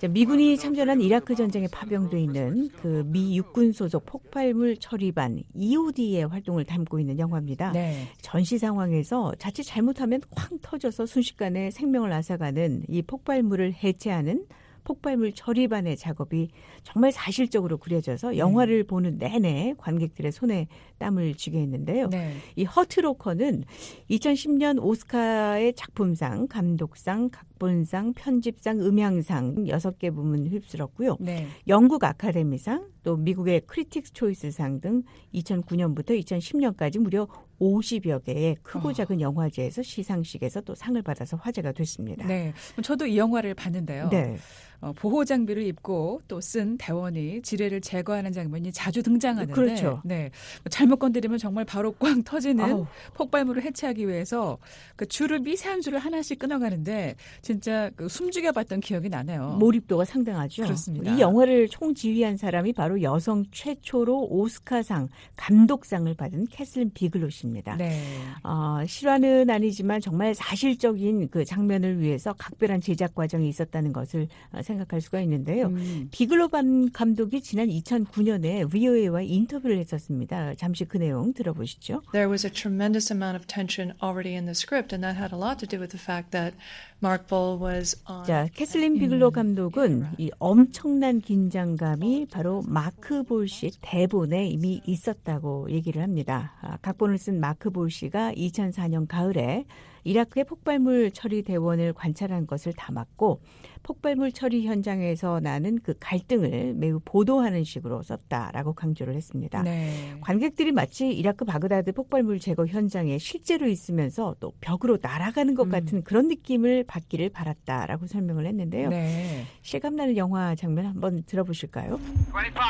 자, 0.00 0.08
미군이 0.08 0.56
참전한 0.56 1.00
이라크 1.00 1.34
전쟁에 1.36 1.68
파병돼 1.68 2.18
있는 2.20 2.68
그 2.82 3.04
미 3.06 3.36
육군 3.38 3.72
소속 3.72 4.04
폭발물 4.04 4.78
처리반 4.78 5.44
EOD의 5.54 6.26
활동을 6.26 6.64
담고 6.64 6.98
있는 6.98 7.18
영화입니다. 7.20 7.70
네. 7.72 8.08
전시 8.20 8.58
상황에서 8.58 9.32
자칫 9.38 9.62
잘못하면 9.62 10.20
쾅 10.34 10.58
터져서 10.60 11.06
순식간에 11.06 11.70
생명을 11.70 12.12
앗아가는 12.12 12.82
이 12.88 13.02
폭발물을 13.02 13.74
해체하는 13.74 14.44
폭발물 14.84 15.32
처리반의 15.32 15.96
작업이 15.96 16.48
정말 16.82 17.12
사실적으로 17.12 17.78
그려져서 17.78 18.36
영화를 18.36 18.84
보는 18.84 19.18
내내 19.18 19.74
관객들의 19.78 20.32
손에 20.32 20.68
땀을 20.98 21.34
쥐게 21.34 21.60
했는데요. 21.60 22.08
네. 22.08 22.34
이 22.56 22.64
허트로커는 22.64 23.64
2010년 24.10 24.82
오스카의 24.82 25.74
작품상, 25.74 26.46
감독상, 26.48 27.30
각본상, 27.30 28.12
편집상, 28.14 28.80
음향상 28.80 29.64
6개 29.64 30.14
부문 30.14 30.46
휩쓸었고요. 30.46 31.16
네. 31.20 31.46
영국 31.68 32.04
아카데미상, 32.04 32.88
또 33.02 33.16
미국의 33.16 33.62
크리틱스 33.66 34.12
초이스상 34.12 34.80
등 34.80 35.02
2009년부터 35.34 36.20
2010년까지 36.20 36.98
무려 36.98 37.26
50여 37.62 38.24
개의 38.24 38.56
크고 38.62 38.88
어. 38.88 38.92
작은 38.92 39.20
영화제에서 39.20 39.82
시상식에서 39.82 40.60
또 40.62 40.74
상을 40.74 41.00
받아서 41.02 41.36
화제가 41.36 41.72
됐습니다. 41.72 42.26
네. 42.26 42.52
저도 42.82 43.06
이 43.06 43.16
영화를 43.16 43.54
봤는데요. 43.54 44.08
네. 44.10 44.36
어, 44.80 44.92
보호 44.92 45.24
장비를 45.24 45.62
입고 45.62 46.22
또 46.26 46.40
쓴 46.42 46.76
대원이 46.76 47.40
지뢰를 47.42 47.80
제거하는 47.80 48.32
장면이 48.32 48.72
자주 48.72 49.00
등장하는데 49.00 49.52
그렇죠. 49.54 50.02
네. 50.04 50.22
뭐 50.64 50.70
잘못 50.70 50.96
건드리면 50.96 51.38
정말 51.38 51.64
바로 51.64 51.92
꽝 51.92 52.24
터지는 52.24 52.64
아우. 52.64 52.86
폭발물을 53.14 53.62
해체하기 53.62 54.08
위해서 54.08 54.58
그 54.96 55.06
줄을 55.06 55.38
미세한 55.38 55.80
줄을 55.82 56.00
하나씩 56.00 56.40
끊어가는데 56.40 57.14
진짜 57.42 57.90
그 57.94 58.08
숨죽여 58.08 58.50
봤던 58.50 58.80
기억이 58.80 59.08
나네요. 59.08 59.56
몰입도가 59.60 60.04
상당하죠. 60.04 60.64
그렇습니다. 60.64 61.14
이 61.14 61.20
영화를 61.20 61.68
총지휘한 61.68 62.36
사람이 62.36 62.72
바로 62.72 63.00
여성 63.02 63.44
최초로 63.52 64.26
오스카상 64.30 65.08
감독상을 65.36 66.12
받은 66.14 66.46
캐슬린 66.50 66.90
비글로 66.92 67.28
씨입니다. 67.30 67.51
네. 67.76 68.00
어, 68.42 68.78
실화는 68.86 69.50
아니지만 69.50 70.00
정말 70.00 70.34
사실적인 70.34 71.28
그 71.28 71.44
장면을 71.44 72.00
위해서 72.00 72.32
각별한 72.32 72.80
제작 72.80 73.14
과정이 73.14 73.48
있었다는 73.48 73.92
것을 73.92 74.28
어, 74.52 74.62
생각할 74.62 75.00
수가 75.00 75.20
있는데요. 75.20 75.66
음. 75.66 76.08
비글로 76.10 76.48
감- 76.48 76.90
감독이 76.92 77.40
지난 77.40 77.68
2009년에 77.68 78.70
VOA와 78.70 79.22
인터뷰를 79.22 79.78
했었습니다. 79.78 80.54
잠시 80.54 80.84
그 80.84 80.98
내용 80.98 81.32
들어보시죠. 81.32 82.02
There 82.12 82.28
was 82.30 82.46
a 82.46 82.52
tremendous 82.52 83.12
amount 83.12 83.36
of 83.36 83.46
tension 83.46 83.92
already 84.02 84.34
in 84.34 84.44
the 84.44 84.54
script, 84.54 84.94
and 84.94 85.02
that 85.04 85.18
had 85.18 85.34
a 85.34 85.38
lot 85.38 85.58
to 85.58 85.66
do 85.66 85.78
with 85.80 85.90
the 85.96 86.02
fact 86.02 86.30
that 86.30 86.56
Mark 87.02 87.26
Boal 87.26 87.60
was 87.60 88.00
on. 88.08 88.24
자, 88.24 88.46
캐슬린 88.54 88.98
비글로 88.98 89.32
감독은 89.32 90.06
이 90.18 90.30
엄청난 90.38 91.20
긴장감이 91.20 92.28
바로 92.30 92.62
마크 92.66 93.24
볼씨 93.24 93.72
대본에 93.80 94.46
이미 94.46 94.80
있었다고 94.86 95.70
얘기를 95.70 96.00
합니다. 96.00 96.54
아, 96.60 96.76
각본을 96.80 97.18
쓴 97.18 97.40
마크 97.40 97.70
볼 97.70 97.90
씨가 97.90 98.34
2004년 98.34 99.08
가을에 99.08 99.64
이라크의 100.04 100.44
폭발물 100.44 101.10
처리 101.12 101.42
대원을 101.42 101.92
관찰한 101.92 102.46
것을 102.46 102.72
담았고 102.72 103.40
폭발물 103.82 104.32
처리 104.32 104.66
현장에서 104.66 105.40
나는 105.40 105.78
그 105.82 105.94
갈등을 105.98 106.74
매우 106.74 107.00
보도하는 107.04 107.64
식으로 107.64 108.02
썼다라고 108.02 108.74
강조를 108.74 109.14
했습니다. 109.14 109.62
네. 109.62 110.16
관객들이 110.20 110.72
마치 110.72 111.10
이라크 111.10 111.44
바그다드 111.44 111.92
폭발물 111.92 112.38
제거 112.38 112.66
현장에 112.66 113.18
실제로 113.18 113.66
있으면서 113.66 114.36
또 114.40 114.52
벽으로 114.60 114.98
날아가는 115.00 115.54
것 115.54 115.64
음. 115.64 115.70
같은 115.70 116.04
그런 116.04 116.28
느낌을 116.28 116.84
받기를 116.84 117.30
바랐다라고 117.30 118.06
설명을 118.06 118.46
했는데요. 118.46 118.88
네. 118.88 119.44
실감나는 119.62 120.16
영화 120.16 120.54
장면 120.54 120.86
한번 120.86 121.22
들어보실까요? 121.24 121.98
25. 122.32 122.60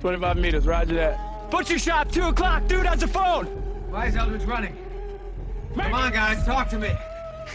25 0.00 0.38
meters, 0.38 0.66
roger 0.66 0.94
that. 0.94 1.18
Butcher 1.50 1.78
shop, 1.78 2.10
2 2.10 2.28
o'clock. 2.28 2.66
Dude 2.66 2.86
has 2.86 3.04
a 3.04 3.08
phone. 3.08 3.46
Why 3.90 4.06
is 4.06 4.16
Eldridge 4.16 4.44
running? 4.46 4.74
Come 5.74 5.92
on, 5.94 6.12
guys, 6.12 6.44
talk 6.44 6.68
to 6.70 6.78
me. 6.78 6.90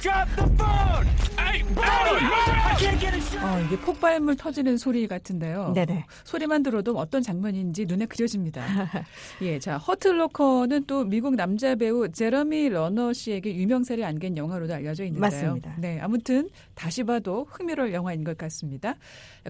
Drop 0.01 0.27
the 0.35 0.43
phone! 0.55 1.07
Hey, 1.37 1.63
I 1.77 2.75
can't 2.77 2.99
get 2.99 3.15
it. 3.15 3.37
어, 3.39 3.59
이게 3.65 3.77
폭발물 3.79 4.35
터지는 4.35 4.77
소리 4.77 5.07
같은데요. 5.07 5.71
네네. 5.73 6.05
소리만 6.25 6.61
들어도 6.63 6.97
어떤 6.97 7.21
장면인지 7.21 7.85
눈에 7.85 8.05
그려집니다. 8.05 8.61
예, 9.41 9.57
자, 9.59 9.77
허틀로커는 9.77 10.85
또 10.85 11.05
미국 11.05 11.35
남자 11.35 11.75
배우 11.75 12.09
제러미 12.11 12.69
러너 12.69 13.13
씨에게 13.13 13.55
유명세를 13.55 14.03
안긴 14.03 14.37
영화로도 14.37 14.73
알려져 14.73 15.05
있는데요. 15.05 15.21
맞습니다. 15.21 15.75
네, 15.77 15.99
아무튼 16.01 16.49
다시 16.75 17.03
봐도 17.03 17.47
흥미로울 17.49 17.93
영화인 17.93 18.23
것 18.23 18.37
같습니다. 18.37 18.95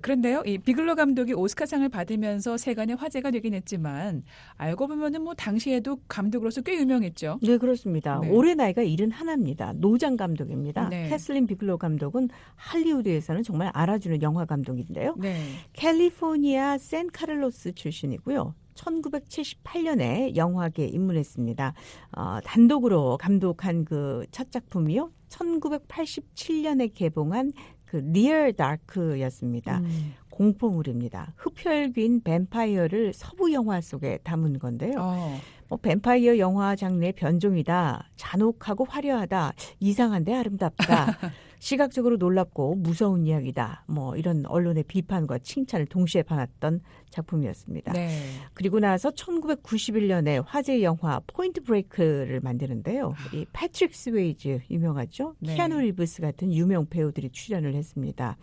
그런데요, 0.02 0.44
이 0.46 0.58
비글로 0.58 0.96
감독이 0.96 1.34
오스카상을 1.34 1.88
받으면서 1.90 2.58
세간의 2.58 2.96
화제가 2.96 3.32
되긴 3.32 3.54
했지만 3.54 4.24
알고 4.58 4.88
보면은 4.88 5.24
뭐 5.24 5.34
당시에도 5.34 5.98
감독으로서 6.08 6.62
꽤 6.62 6.78
유명했죠. 6.78 7.40
네, 7.42 7.58
그렇습니다. 7.58 8.20
네. 8.20 8.30
올해 8.30 8.54
나이가 8.56 8.84
71입니다. 8.84 9.76
노장 9.76 10.18
감독입니다. 10.18 10.90
네. 10.90 11.10
캐슬린 11.10 11.48
비글로 11.48 11.78
감독은 11.78 12.30
할리우드에서는 12.56 13.44
정말 13.44 13.72
알아주는 13.74 14.22
영화 14.22 14.46
감독인데요. 14.46 15.16
네. 15.18 15.38
캘리포니아 15.74 16.78
샌카를로스 16.78 17.74
출신이고요. 17.74 18.54
1978년에 18.76 20.36
영화계에 20.36 20.88
입문했습니다. 20.88 21.74
어, 22.16 22.40
단독으로 22.44 23.18
감독한 23.18 23.84
그 23.86 24.26
첫 24.32 24.52
작품이요. 24.52 25.12
1987년에 25.30 26.92
개봉한 26.94 27.52
그 27.90 27.98
Near 27.98 28.54
Dark였습니다. 28.54 29.80
음. 29.80 30.14
공포물입니다. 30.30 31.34
흡혈귀인 31.38 32.22
뱀파이어를 32.22 33.14
서부 33.14 33.52
영화 33.52 33.82
속에 33.82 34.20
담은 34.24 34.60
건데요. 34.60 34.94
어. 35.00 35.38
뭐 35.68 35.78
뱀파이어 35.80 36.38
영화 36.38 36.76
장르의 36.76 37.14
변종이다. 37.14 38.10
잔혹하고 38.16 38.86
화려하다. 38.86 39.54
이상한데 39.80 40.34
아름답다. 40.36 41.18
시각적으로 41.60 42.18
놀랍고 42.18 42.76
무서운 42.76 43.28
이야기다. 43.28 43.84
뭐 43.88 44.16
이런 44.16 44.46
언론의 44.46 44.84
비판과 44.84 45.40
칭찬을 45.40 45.86
동시에 45.86 46.24
받았던 46.24 46.82
작품이었습니다. 47.10 47.94
네. 47.94 48.18
그리고 48.54 48.80
나서 48.80 49.12
1991년에 49.12 50.44
화제 50.46 50.82
영화 50.82 51.22
Point 51.28 51.62
Break를 51.62 52.40
만드는데요. 52.40 53.14
이 53.34 53.46
패트릭 53.52 53.94
스웨이즈 53.94 54.62
유명하죠. 54.72 55.36
네. 55.40 55.56
키아누 55.56 55.80
리브스 55.80 56.22
같은 56.22 56.54
유명 56.54 56.88
배우들이 56.88 57.30
출연을 57.30 57.76
했습니다. 57.76 58.38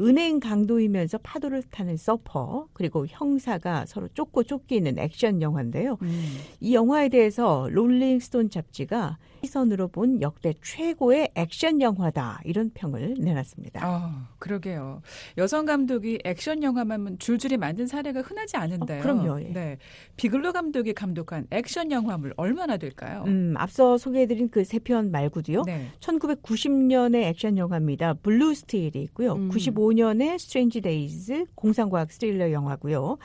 은행 0.00 0.40
강도이면서 0.40 1.18
파도를 1.18 1.62
타는 1.70 1.96
서퍼 1.96 2.68
그리고 2.72 3.06
형사가 3.06 3.84
서로 3.86 4.08
쫓고 4.14 4.44
쫓기는 4.44 4.98
액션 4.98 5.42
영화인데요. 5.42 5.98
음. 6.02 6.36
이 6.60 6.74
영화에 6.74 7.08
대해서 7.08 7.68
롤링스톤 7.70 8.50
잡지가 8.50 9.18
시선으로 9.42 9.88
본 9.88 10.20
역대 10.20 10.54
최고의 10.62 11.30
액션 11.34 11.80
영화다 11.80 12.40
이런 12.44 12.70
평을 12.74 13.14
내놨습니다. 13.18 13.80
아, 13.82 14.28
그러게요. 14.38 15.00
여성 15.38 15.64
감독이 15.64 16.18
액션 16.24 16.62
영화만 16.62 17.18
줄줄이 17.18 17.56
만든 17.56 17.86
사례가 17.86 18.20
흔하지 18.20 18.56
않은데요. 18.58 18.98
어, 18.98 19.02
그럼요, 19.02 19.40
예. 19.42 19.52
네. 19.52 19.78
비글로 20.16 20.52
감독이 20.52 20.92
감독한 20.92 21.46
액션 21.50 21.90
영화물 21.90 22.34
얼마나 22.36 22.76
될까요? 22.76 23.24
음, 23.26 23.54
앞서 23.56 23.96
소개해드린 23.98 24.50
그 24.50 24.60
세 24.60 24.78
편 24.80 25.10
말고도요. 25.10 25.62
네. 25.66 25.88
1990년의 26.00 27.24
액션 27.24 27.56
영화입니다. 27.58 28.14
Blue 28.14 28.54
Steel이 28.54 28.92
있고요. 29.02 29.34
음. 29.34 29.48
95 29.48 29.89
년에 29.92 30.38
Strange 30.38 30.80
Days 30.80 31.46
공상과학 31.54 32.12
스릴러 32.12 32.52
영화고요. 32.52 33.18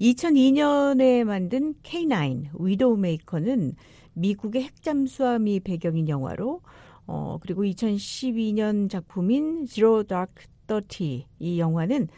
2002년에 0.00 1.24
만든 1.24 1.74
K19 1.82 2.50
Widowmaker는 2.58 3.74
미국의 4.14 4.62
핵잠수함이 4.62 5.60
배경인 5.60 6.08
영화로 6.08 6.60
어 7.06 7.38
그리고 7.40 7.62
2012년 7.64 8.90
작품인 8.90 9.66
Zero 9.66 10.02
Dark 10.02 10.46
Thirty 10.66 11.26
이 11.38 11.58
영화는 11.58 12.08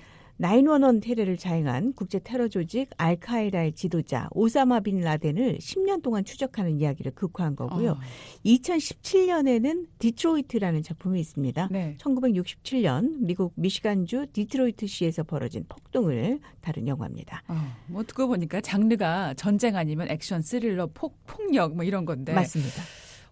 911 0.40 1.00
테러를 1.00 1.36
자행한 1.36 1.94
국제 1.94 2.20
테러 2.20 2.48
조직 2.48 2.90
알카에다의 2.96 3.72
지도자 3.72 4.28
오사마 4.30 4.80
빈 4.80 5.00
라덴을 5.00 5.58
10년 5.58 6.02
동안 6.02 6.24
추적하는 6.24 6.80
이야기를 6.80 7.12
극화한 7.14 7.56
거고요. 7.56 7.92
어, 7.92 7.98
2017년에는 8.46 9.86
디트로이트라는 9.98 10.82
작품이 10.82 11.18
있습니다. 11.20 11.68
네. 11.72 11.96
1967년 11.98 13.16
미국 13.20 13.52
미시간주 13.56 14.26
디트로이트시에서 14.32 15.24
벌어진 15.24 15.64
폭동을 15.68 16.38
다룬 16.60 16.86
영화입니다. 16.86 17.42
어, 17.48 17.56
뭐 17.88 18.04
듣고 18.04 18.28
보니까 18.28 18.60
장르가 18.60 19.34
전쟁 19.34 19.76
아니면 19.76 20.08
액션, 20.08 20.40
스릴러, 20.42 20.90
폭, 20.94 21.18
폭력 21.26 21.74
뭐 21.74 21.84
이런 21.84 22.04
건데 22.04 22.32
맞습니다. 22.32 22.82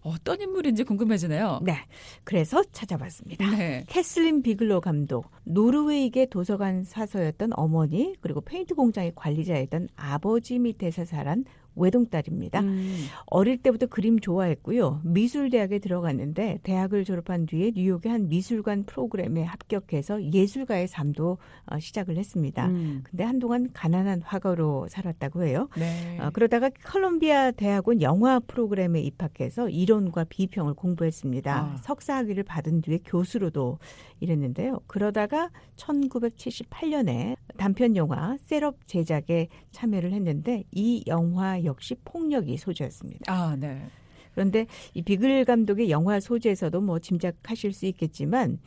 어떤 0.07 0.39
인물인지 0.41 0.83
궁금해지네요. 0.83 1.59
네. 1.63 1.77
그래서 2.23 2.63
찾아봤습니다. 2.71 3.49
네. 3.51 3.83
캐슬린 3.87 4.41
비글로 4.41 4.81
감독, 4.81 5.29
노르웨이계 5.43 6.27
도서관 6.27 6.83
사서였던 6.83 7.51
어머니, 7.55 8.15
그리고 8.21 8.41
페인트 8.41 8.73
공장의 8.75 9.13
관리자였던 9.15 9.89
아버지 9.95 10.59
밑에서 10.59 11.03
자란 11.03 11.43
외동딸입니다. 11.77 12.61
음, 12.61 13.05
어릴 13.27 13.57
때부터 13.57 13.85
그림 13.85 14.19
좋아했고요. 14.19 15.01
미술대학에 15.03 15.79
들어갔는데 15.79 16.59
대학을 16.63 17.05
졸업한 17.05 17.45
뒤에 17.45 17.71
뉴욕의 17.75 18.11
한 18.11 18.27
미술관 18.29 18.85
프로그램에 18.85 19.43
합격해서 19.43 20.33
예술가의 20.33 20.87
삶도 20.87 21.37
어, 21.67 21.79
시작을 21.79 22.17
했습니다. 22.17 22.67
음, 22.67 23.03
근데 23.03 23.23
한동안 23.23 23.69
가난한 23.73 24.21
화가로 24.21 24.87
살았다고 24.89 25.43
해요. 25.43 25.69
네. 25.77 26.17
어, 26.19 26.29
그러다가 26.31 26.69
컬럼비아 26.83 27.51
대학원 27.51 28.01
영화 28.01 28.39
프로그램에 28.39 29.01
입학해서 29.01 29.69
이론과 29.69 30.25
비평을 30.25 30.73
공부했습니다. 30.73 31.55
아. 31.55 31.77
석사 31.83 32.17
학위를 32.17 32.43
받은 32.43 32.81
뒤에 32.81 32.99
교수로도 33.05 33.79
일했는데요. 34.19 34.81
그러다가 34.87 35.49
1978년에 35.75 37.37
단편 37.57 37.95
영화 37.95 38.37
셋업 38.41 38.87
제작에 38.87 39.47
참여를 39.71 40.13
했는데 40.13 40.63
이 40.71 41.03
영화 41.07 41.63
역시 41.67 41.95
폭력이 42.03 42.57
소재였습니다. 42.57 43.31
아, 43.31 43.55
네. 43.55 43.85
그런데 44.33 44.67
이 44.93 45.01
비글 45.01 45.45
감독의 45.45 45.89
영화 45.89 46.19
소재에서도 46.19 46.79
뭐 46.81 46.99
짐작하실 46.99 47.73
수 47.73 47.85
있겠지만 47.87 48.59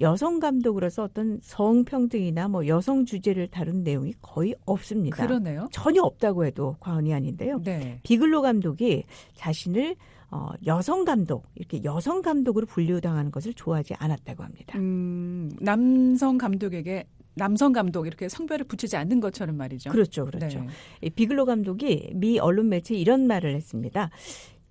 여성 0.00 0.38
감독으로서 0.38 1.04
어떤 1.04 1.40
성평등이나 1.42 2.48
뭐 2.48 2.66
여성 2.66 3.04
주제를 3.04 3.48
다룬 3.48 3.82
내용이 3.82 4.14
거의 4.22 4.54
없습니다. 4.64 5.26
그러네요. 5.26 5.68
전혀 5.72 6.02
없다고 6.02 6.44
해도 6.44 6.76
과언이 6.80 7.12
아닌데요. 7.12 7.60
네. 7.62 8.00
비글로 8.04 8.42
감독이 8.42 9.04
자신을 9.34 9.96
어, 10.30 10.50
여성 10.66 11.04
감독 11.04 11.46
이렇게 11.54 11.82
여성 11.84 12.22
감독으로 12.22 12.66
분류당하는 12.66 13.30
것을 13.30 13.54
좋아하지 13.54 13.94
않았다고 13.98 14.44
합니다. 14.44 14.78
음, 14.78 15.50
남성 15.60 16.38
감독에게 16.38 17.06
남성 17.38 17.72
감독 17.72 18.06
이렇게 18.06 18.28
성별을 18.28 18.66
붙이지 18.66 18.96
않는 18.98 19.20
것처럼 19.20 19.56
말이죠. 19.56 19.90
그렇죠, 19.90 20.26
그렇죠. 20.26 20.60
네. 20.60 20.66
이 21.02 21.10
비글로 21.10 21.46
감독이 21.46 22.10
미 22.14 22.38
언론 22.38 22.68
매체에 22.68 22.98
이런 22.98 23.26
말을 23.26 23.54
했습니다. 23.54 24.10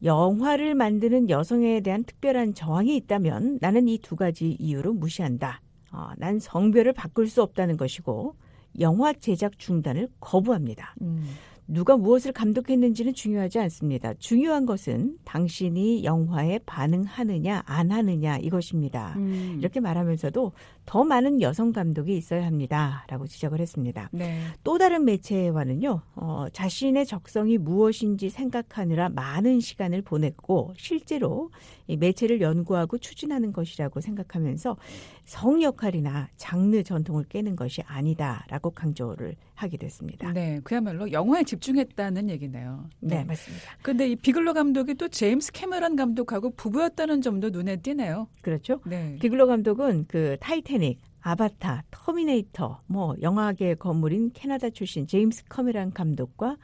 영화를 0.03 0.75
만드는 0.75 1.29
여성에 1.31 1.81
대한 1.81 2.03
특별한 2.03 2.53
저항이 2.53 2.95
있다면 2.97 3.57
나는 3.61 3.87
이 3.87 3.97
두 3.97 4.15
가지 4.15 4.55
이유로 4.59 4.93
무시한다. 4.93 5.61
어, 5.91 6.09
난 6.17 6.37
성별을 6.39 6.93
바꿀 6.93 7.27
수 7.27 7.41
없다는 7.41 7.77
것이고 7.77 8.35
영화 8.79 9.11
제작 9.13 9.57
중단을 9.57 10.09
거부합니다. 10.19 10.93
음, 11.01 11.23
누가 11.67 11.97
무엇을 11.97 12.31
감독했는지는 12.31 13.13
중요하지 13.13 13.59
않습니다. 13.59 14.13
중요한 14.19 14.65
것은 14.65 15.17
당신이 15.25 16.03
영화에 16.03 16.59
반응하느냐 16.65 17.63
안 17.65 17.91
하느냐 17.91 18.37
이것입니다. 18.37 19.15
음, 19.17 19.57
이렇게 19.59 19.79
말하면서도 19.79 20.51
더 20.87 21.03
많은 21.03 21.41
여성 21.41 21.73
감독이 21.73 22.15
있어야 22.15 22.45
합니다라고 22.45 23.27
지적을 23.27 23.59
했습니다. 23.59 24.09
네. 24.13 24.39
또 24.63 24.77
다른 24.77 25.03
매체와는요, 25.03 26.01
어, 26.15 26.45
자신의 26.53 27.05
적성이 27.05 27.57
무엇인지 27.57 28.29
생각하느라 28.29 29.09
많은 29.09 29.59
시간을 29.59 30.01
보냈고, 30.01 30.73
실제로 30.77 31.51
이 31.87 31.97
매체를 31.97 32.39
연구하고 32.39 32.97
추진하는 32.99 33.51
것이라고 33.51 33.99
생각하면서 33.99 34.77
성 35.25 35.61
역할이나 35.61 36.29
장르 36.37 36.81
전통을 36.83 37.25
깨는 37.25 37.57
것이 37.57 37.81
아니다라고 37.85 38.69
강조를 38.71 39.35
하게 39.55 39.75
됐습니다. 39.75 40.31
네, 40.31 40.61
그야말로 40.63 41.11
영화에 41.11 41.43
집중했다는 41.43 42.29
얘기네요. 42.29 42.85
네, 43.01 43.25
맞습니다. 43.25 43.65
근데 43.81 44.07
이 44.07 44.15
비글로 44.15 44.53
감독이 44.53 44.93
또 44.93 45.09
제임스 45.09 45.51
캐머런 45.51 45.97
감독하고 45.97 46.51
부부였다는 46.51 47.21
점도 47.21 47.49
눈에 47.49 47.77
띄네요. 47.77 48.27
그렇죠. 48.41 48.79
네. 48.85 49.17
비글로 49.19 49.47
감독은 49.47 50.05
그 50.07 50.37
타이타닉, 50.39 50.99
아바타, 51.21 51.85
터미네이터, 51.89 52.81
뭐 52.85 53.15
영화계 53.19 53.75
거물인 53.75 54.29
캐나다 54.31 54.69
출신 54.69 55.07
제임스 55.07 55.45
카메론 55.49 55.91
감독과 55.91 56.57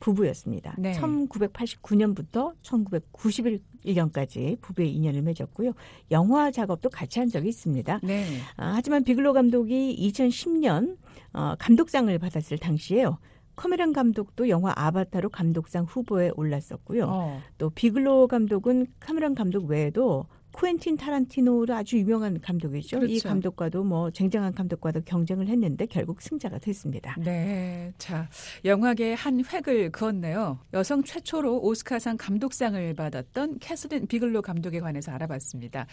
부부였습니다. 0.00 0.74
네. 0.78 0.92
1989년부터 0.92 2.54
1991년까지 2.60 4.60
부부의 4.60 4.92
인연을 4.92 5.22
맺었고요. 5.22 5.72
영화 6.10 6.50
작업도 6.50 6.90
같이 6.90 7.20
한 7.20 7.30
적이 7.30 7.48
있습니다. 7.48 8.00
네. 8.02 8.26
아, 8.58 8.72
하지만 8.74 9.02
비글로 9.02 9.32
감독이 9.32 9.96
2010년 9.98 10.98
어, 11.32 11.54
감독상을 11.58 12.16
받았을 12.18 12.58
당시에요. 12.58 13.16
카메론 13.56 13.94
감독도 13.94 14.50
영화 14.50 14.74
아바타로 14.76 15.30
감독상 15.30 15.84
후보에 15.84 16.32
올랐었고요. 16.36 17.06
어, 17.08 17.40
또 17.56 17.70
비글로 17.70 18.28
감독은 18.28 18.88
카메론 19.00 19.34
감독 19.34 19.64
외에도 19.64 20.26
쿠엔틴 20.54 20.96
타란티노로 20.96 21.74
아주 21.74 21.98
유명한 21.98 22.40
감독이죠. 22.40 22.98
이 22.98 23.00
그렇죠. 23.00 23.28
감독과도 23.28 23.82
뭐 23.82 24.10
쟁쟁한 24.10 24.54
감독과도 24.54 25.00
경쟁을 25.04 25.48
했는데 25.48 25.84
결국 25.86 26.22
승자가 26.22 26.58
됐습니다. 26.58 27.16
네. 27.18 27.92
자, 27.98 28.28
영화계의 28.64 29.16
한 29.16 29.44
획을 29.44 29.90
그었네요. 29.90 30.60
여성 30.72 31.02
최초로 31.02 31.60
오스카상 31.60 32.16
감독상을 32.16 32.94
받았던 32.94 33.58
캐슬린 33.58 34.06
비글로 34.06 34.42
감독에 34.42 34.78
관해서 34.78 35.10
알아봤습니다. 35.12 35.86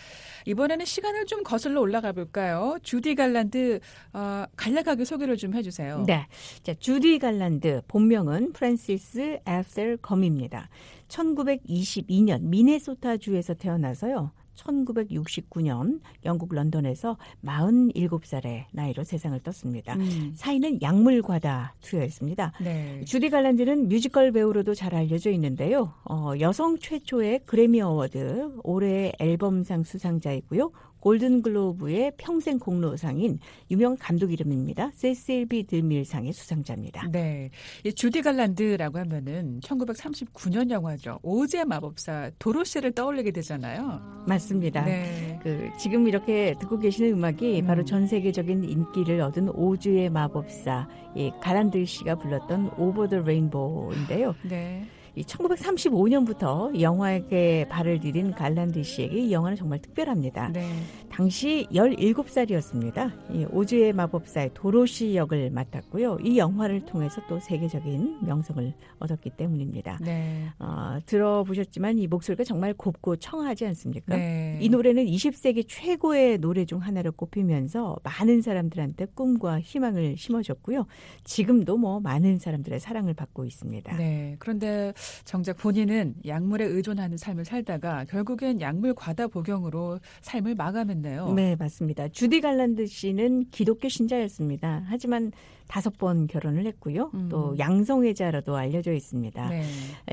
이번에는 0.45 0.86
시간을 0.86 1.26
좀 1.26 1.41
거슬러 1.41 1.82
올라가 1.82 2.12
볼까요? 2.12 2.78
주디 2.84 3.16
갈란드 3.16 3.80
어, 4.14 4.45
간략하게 4.55 5.05
소개를 5.05 5.38
좀 5.38 5.55
해주세요. 5.55 6.03
네. 6.05 6.28
자, 6.62 6.76
주디 6.76 7.18
갈란드 7.18 7.82
본명은 7.88 8.53
프란시스 8.53 9.39
에셀 9.47 9.97
검입니다. 9.97 10.70
1922년 11.07 12.43
미네소타주에서 12.43 13.55
태어나서요. 13.55 14.32
1969년 14.56 15.99
영국 16.26 16.54
런던에서 16.54 17.18
47살의 17.43 18.66
나이로 18.72 19.04
세상을 19.04 19.39
떴습니다. 19.41 19.95
음, 19.95 20.34
사인은 20.36 20.82
약물과다 20.82 21.76
투여했습니다. 21.82 22.54
네. 22.62 23.04
주디 23.06 23.30
갈란드는 23.30 23.88
뮤지컬 23.89 24.32
배우로도 24.32 24.74
잘 24.76 24.95
알려져 24.95 25.32
있는데요. 25.32 25.93
어, 26.06 26.34
여성 26.39 26.78
최초의 26.78 27.41
그래미 27.45 27.82
어워드 27.82 28.60
올해의 28.64 29.14
앨범상 29.20 29.84
수상자이고요. 29.84 30.72
골든글로브의 31.02 32.14
평생 32.18 32.58
공로상인 32.58 33.39
유명 33.70 33.97
감독 33.99 34.32
이름입니다. 34.32 34.91
세실 34.93 35.47
비 35.47 35.66
드밀상의 35.66 36.32
수상자입니다. 36.32 37.10
네. 37.12 37.49
이 37.84 37.91
주디 37.91 38.22
갈란드라고 38.22 38.99
하면은 38.99 39.60
1939년 39.62 40.70
영화죠. 40.72 41.20
오즈의 41.24 41.66
마법사 41.66 42.32
도로시를 42.39 42.93
떠올리게 42.93 43.32
되잖아요. 43.32 44.24
맞습니다. 44.28 44.86
네. 44.86 45.39
그 45.43 45.70
지금 45.80 46.08
이렇게 46.08 46.56
듣고 46.60 46.80
계시는 46.80 47.14
음악이 47.14 47.62
음. 47.62 47.68
바로 47.68 47.84
전 47.84 48.08
세계적인 48.08 48.64
인기를 48.64 49.20
얻은 49.22 49.49
오즈의 49.49 50.10
마법사 50.10 50.88
이 51.16 51.32
가란드 51.41 51.84
씨가 51.84 52.16
불렀던 52.16 52.72
Over 52.78 53.07
the 53.07 53.20
Rainbow인데요. 53.20 54.36
네. 54.43 54.86
이 55.16 55.24
1935년부터 55.24 56.80
영화에 56.80 57.66
발을 57.70 57.99
디딘 57.99 58.32
갈란드 58.32 58.82
씨에게 58.84 59.18
이 59.18 59.32
영화는 59.32 59.57
정말 59.57 59.80
특별합니다. 59.80 60.49
네. 60.49 60.70
당시 61.12 61.68
17살이었습니다. 61.74 63.36
이 63.36 63.45
오즈의 63.51 63.91
마법사의 63.91 64.51
도로시 64.53 65.16
역을 65.16 65.49
맡았고요. 65.49 66.20
이 66.24 66.38
영화를 66.38 66.86
통해서 66.86 67.22
또 67.28 67.39
세계적인 67.39 68.20
명성을 68.26 68.74
얻었기 68.99 69.32
때문입니다. 69.32 69.99
네. 70.01 70.47
어, 70.59 70.97
들어보셨지만 71.05 71.99
이 71.99 72.07
목소리가 72.07 72.45
정말 72.45 72.74
곱고 72.74 73.18
청하지 73.18 73.66
않습니까? 73.68 74.16
네. 74.16 74.57
이 74.62 74.70
노래는 74.70 75.05
20세기 75.05 75.66
최고의 75.68 76.38
노래 76.38 76.64
중 76.64 76.80
하나로 76.80 77.12
꼽히면서 77.12 77.97
많은 78.03 78.41
사람들한테 78.41 79.07
꿈과 79.14 79.59
희망을 79.59 80.16
심어줬고요. 80.18 80.88
지금도 81.26 81.78
뭐 81.78 81.99
많은 81.99 82.39
사람들의 82.39 82.80
사랑을 82.80 83.14
받고 83.14 83.43
있습니다. 83.43 83.97
네. 83.97 84.38
그런데 84.39 84.93
정작 85.24 85.58
본인은 85.58 86.16
약물에 86.26 86.66
의존하는 86.66 87.18
삶을 87.18 87.45
살다가 87.45 88.06
결국엔 88.06 88.62
약물 88.62 88.93
과다 88.95 89.28
복용으로 89.28 89.99
삶을 90.22 90.56
마감했네요. 90.56 91.34
네, 91.34 91.56
맞습니다. 91.58 92.08
주디 92.10 92.41
갈란드 92.41 92.86
씨는 92.88 93.49
기독교 93.52 93.89
신자였습니다. 93.89 94.84
하지만 94.88 95.32
다섯 95.68 95.97
번 95.97 96.28
결혼을 96.28 96.66
했고요. 96.66 97.12
음. 97.14 97.30
또 97.30 97.58
양성애자로도 97.58 98.58
알려져 98.58 98.91
있습니다. 98.91 99.49
네. 99.49 99.64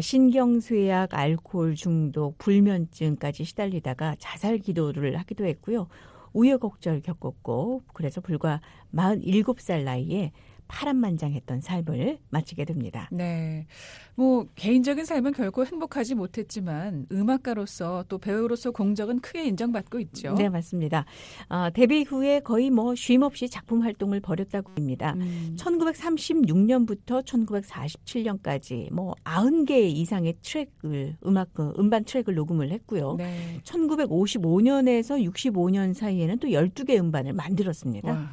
신경쇠약, 0.01 1.15
알코올 1.15 1.75
중독, 1.75 2.39
불면증까지 2.39 3.45
시달리다가 3.45 4.15
자살 4.19 4.59
기도를 4.59 5.19
하기도 5.19 5.45
했고요. 5.47 5.89
우여곡절 6.33 7.01
겪었고 7.03 7.83
그래서 7.93 8.21
불과 8.21 8.61
47살 8.95 9.83
나이에 9.83 10.33
파란만장했던 10.69 11.61
삶을 11.61 12.19
마치게 12.31 12.65
됩니다. 12.65 13.09
네. 13.11 13.67
뭐 14.15 14.47
개인적인 14.55 15.05
삶은 15.05 15.33
결코 15.33 15.65
행복하지 15.65 16.15
못했지만 16.15 17.07
음악가로서 17.11 18.05
또 18.09 18.19
배우로서 18.19 18.71
공적은 18.71 19.21
크게 19.21 19.45
인정받고 19.45 19.99
있죠. 20.01 20.35
네, 20.35 20.49
맞습니다. 20.49 21.05
아, 21.49 21.71
데뷔 21.71 22.03
후에 22.03 22.41
거의 22.41 22.71
뭐 22.71 22.95
쉼 22.95 23.23
없이 23.23 23.49
작품 23.49 23.83
활동을 23.83 24.21
벌였다고 24.21 24.73
합니다. 24.77 25.15
음, 25.17 25.57
1936년부터 25.59 27.25
1947년까지 27.25 28.93
뭐 28.93 29.15
90개 29.25 29.71
이상의 29.71 30.35
트랙을 30.43 31.17
음악 31.27 31.55
그 31.55 31.73
음반 31.79 32.05
트랙을 32.05 32.35
녹음을 32.35 32.71
했고요. 32.73 33.15
네. 33.17 33.61
1955년에서 33.65 35.25
65년 35.33 35.95
사이에는 35.95 36.39
또 36.39 36.49
12개 36.49 36.99
음반을 36.99 37.33
만들었습니다. 37.33 38.11
와. 38.11 38.29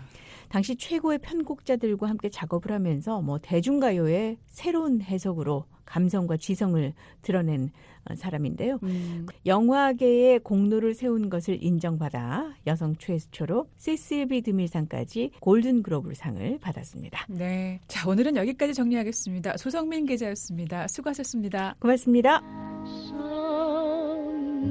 당시 0.55 0.77
최고의 0.77 1.19
편곡자들과 1.19 2.07
함께 2.07 2.29
작업을 2.29 2.71
하면서 2.71 3.21
뭐 3.21 3.39
대중가요의 3.39 4.37
새로운 4.47 5.01
해석으로 5.01 5.65
감성과 5.83 6.37
지성을 6.37 6.93
드러낸 7.21 7.71
어, 8.05 8.15
사람인데요. 8.15 8.79
음, 8.83 9.25
영화계의 9.45 10.39
공로를 10.39 10.93
세운 10.93 11.29
것을 11.29 11.61
인정받아 11.61 12.53
여성 12.67 12.95
최초로 12.95 13.67
세실비 13.75 14.43
드밀상까지 14.43 15.31
골든 15.41 15.83
글로브 15.83 16.15
상을 16.15 16.57
받았습니다. 16.59 17.25
네. 17.27 17.81
자, 17.89 18.07
오늘은 18.07 18.37
여기까지 18.37 18.73
정리하겠습니다. 18.73 19.57
소성민 19.57 20.05
기자였습니다. 20.05 20.87
수고하셨습니다. 20.87 21.75
고맙습니다. 21.81 22.41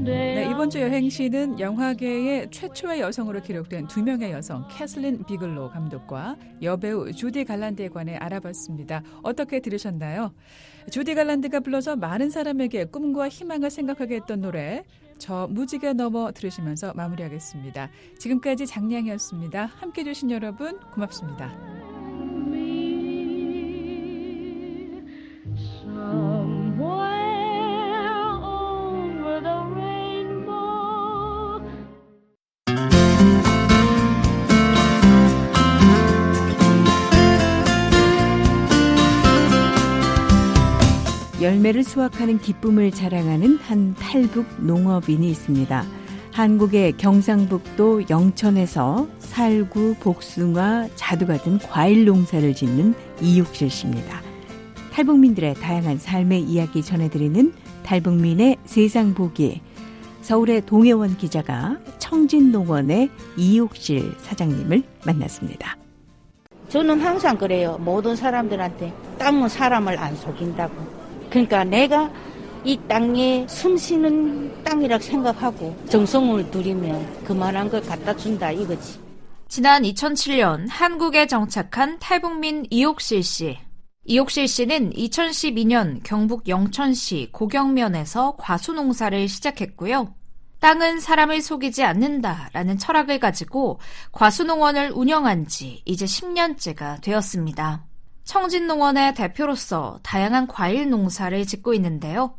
네, 0.02 0.48
이번 0.50 0.70
주 0.70 0.80
여행시는 0.80 1.60
영화계의 1.60 2.50
최초의 2.50 3.00
여성으로 3.00 3.40
기록된 3.40 3.86
두 3.86 4.02
명의 4.02 4.32
여성, 4.32 4.66
캐슬린 4.68 5.24
비글로 5.24 5.70
감독과 5.70 6.36
여배우 6.60 7.12
주디 7.12 7.44
갈란드에 7.44 7.88
관해 7.88 8.16
알아봤습니다. 8.16 9.02
어떻게 9.22 9.60
들으셨나요? 9.60 10.32
주디 10.90 11.14
갈란드가 11.14 11.60
불러서 11.60 11.96
많은 11.96 12.30
사람에게 12.30 12.86
꿈과 12.86 13.28
희망을 13.28 13.70
생각하게 13.70 14.16
했던 14.16 14.40
노래, 14.40 14.84
저 15.18 15.46
무지개 15.50 15.92
넘어 15.92 16.32
들으시면서 16.32 16.92
마무리하겠습니다. 16.94 17.90
지금까지 18.18 18.66
장량이었습니다. 18.66 19.66
함께 19.66 20.02
해주신 20.02 20.30
여러분 20.30 20.78
고맙습니다. 20.92 21.73
열매를 41.44 41.84
수확하는 41.84 42.38
기쁨을 42.38 42.90
자랑하는 42.90 43.58
한 43.58 43.94
탈북 43.94 44.46
농업인이 44.64 45.28
있습니다. 45.28 45.84
한국의 46.32 46.96
경상북도 46.96 48.08
영천에서 48.08 49.06
살구, 49.18 49.96
복숭아, 50.00 50.88
자두 50.96 51.26
같은 51.26 51.58
과일 51.58 52.06
농사를 52.06 52.54
짓는 52.54 52.94
이육실 53.20 53.68
씨입니다. 53.68 54.22
탈북민들의 54.92 55.54
다양한 55.54 55.98
삶의 55.98 56.42
이야기 56.42 56.82
전해드리는 56.82 57.52
탈북민의 57.84 58.56
세상 58.64 59.12
보기. 59.12 59.60
서울의 60.22 60.64
동해원 60.64 61.18
기자가 61.18 61.76
청진농원의 61.98 63.10
이육실 63.36 64.14
사장님을 64.18 64.82
만났습니다. 65.04 65.76
저는 66.70 67.00
항상 67.00 67.36
그래요. 67.36 67.76
모든 67.80 68.16
사람들한테 68.16 68.94
땅은 69.18 69.50
사람을 69.50 69.98
안 69.98 70.16
속인다고. 70.16 71.03
그러니까 71.34 71.64
내가 71.64 72.08
이 72.62 72.78
땅에 72.88 73.44
숨쉬는 73.48 74.62
땅이라고 74.62 75.02
생각하고 75.02 75.76
정성을 75.90 76.48
들이면 76.52 77.24
그만한 77.24 77.68
걸 77.68 77.82
갖다 77.82 78.16
준다 78.16 78.52
이거지. 78.52 79.00
지난 79.48 79.82
2007년 79.82 80.66
한국에 80.70 81.26
정착한 81.26 81.98
탈북민 81.98 82.64
이옥실 82.70 83.24
씨. 83.24 83.58
이옥실 84.04 84.46
씨는 84.46 84.92
2012년 84.92 86.00
경북 86.04 86.48
영천시 86.48 87.30
고경면에서 87.32 88.36
과수 88.38 88.72
농사를 88.72 89.26
시작했고요. 89.26 90.14
땅은 90.60 91.00
사람을 91.00 91.42
속이지 91.42 91.82
않는다라는 91.82 92.78
철학을 92.78 93.18
가지고 93.18 93.80
과수농원을 94.12 94.92
운영한 94.94 95.48
지 95.48 95.82
이제 95.84 96.04
10년째가 96.04 97.00
되었습니다. 97.02 97.86
청진농원의 98.24 99.14
대표로서 99.14 99.98
다양한 100.02 100.46
과일 100.46 100.90
농사를 100.90 101.46
짓고 101.46 101.74
있는데요. 101.74 102.34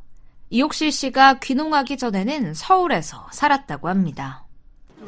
이옥실 0.50 0.92
씨가 0.92 1.40
귀농하기 1.40 1.98
전에는 1.98 2.54
서울에서 2.54 3.28
살았다고 3.32 3.88
합니다. 3.88 4.44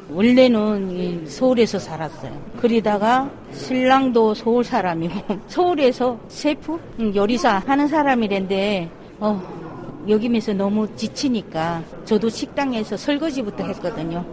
원래는 0.10 0.92
이 0.92 1.28
서울에서 1.28 1.80
살았어요. 1.80 2.52
그러다가 2.58 3.30
신랑도 3.52 4.34
서울 4.34 4.64
사람이고 4.64 5.40
서울에서 5.48 6.20
셰프 6.28 6.80
음, 7.00 7.16
요리사 7.16 7.62
하는 7.66 7.88
사람이랬는데 7.88 8.90
어, 9.20 10.06
여기면서 10.08 10.54
너무 10.54 10.88
지치니까 10.96 11.84
저도 12.06 12.30
식당에서 12.30 12.96
설거지부터 12.96 13.66
했거든요. 13.66 14.26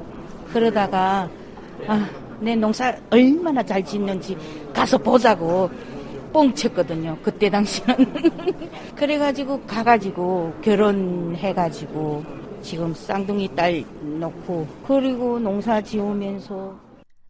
그러다가 0.53 1.29
아, 1.89 2.09
내 2.39 2.55
농사 2.55 2.95
얼마나 3.11 3.63
잘 3.63 3.85
짓는지 3.85 4.37
가서 4.73 4.97
보자고 4.99 5.69
뻥쳤거든요. 6.35 7.17
그때 7.23 7.49
당시는. 7.49 7.95
그래가지고 8.97 9.63
가가지고 9.63 10.55
결혼해가지고 10.63 12.25
지금 12.61 12.93
쌍둥이 12.93 13.55
딸 13.55 13.85
놓고 14.03 14.67
그리고 14.87 15.39
농사 15.39 15.81
지으면서 15.81 16.79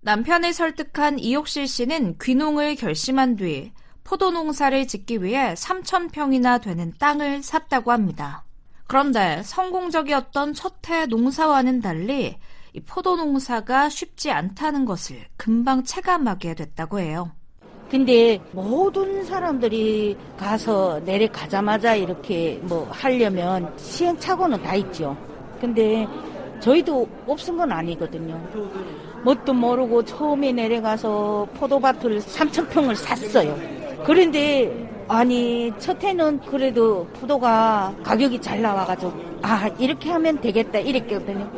남편을 0.00 0.52
설득한 0.52 1.18
이옥실 1.18 1.66
씨는 1.66 2.16
귀농을 2.20 2.74
결심한 2.76 3.36
뒤 3.36 3.72
포도 4.04 4.30
농사를 4.30 4.86
짓기 4.86 5.22
위해 5.22 5.54
3,000평이나 5.54 6.60
되는 6.62 6.92
땅을 6.98 7.42
샀다고 7.42 7.92
합니다. 7.92 8.44
그런데 8.86 9.42
성공적이었던 9.44 10.52
첫 10.54 10.74
해 10.90 11.06
농사와는 11.06 11.80
달리 11.80 12.36
이 12.74 12.80
포도 12.80 13.16
농사가 13.16 13.88
쉽지 13.88 14.30
않다는 14.30 14.84
것을 14.84 15.24
금방 15.36 15.84
체감하게 15.84 16.54
됐다고 16.54 17.00
해요. 17.00 17.32
근데 17.90 18.40
모든 18.52 19.24
사람들이 19.24 20.16
가서 20.38 21.00
내려가자마자 21.04 21.94
이렇게 21.94 22.58
뭐 22.62 22.88
하려면 22.90 23.72
시행착오는 23.76 24.62
다 24.62 24.74
있죠. 24.76 25.16
근데 25.60 26.06
저희도 26.60 27.06
없은 27.26 27.56
건 27.56 27.70
아니거든요. 27.70 28.40
뭣도 29.22 29.52
모르고 29.52 30.04
처음에 30.04 30.52
내려가서 30.52 31.46
포도밭을 31.54 32.20
3,000평을 32.20 32.94
샀어요. 32.96 33.56
그런데 34.04 34.88
아니 35.06 35.72
첫 35.78 36.02
해는 36.02 36.40
그래도 36.40 37.06
포도가 37.14 37.94
가격이 38.02 38.40
잘 38.40 38.60
나와가지고 38.62 39.12
아 39.42 39.68
이렇게 39.78 40.10
하면 40.10 40.40
되겠다 40.40 40.78
이랬거든요. 40.78 41.48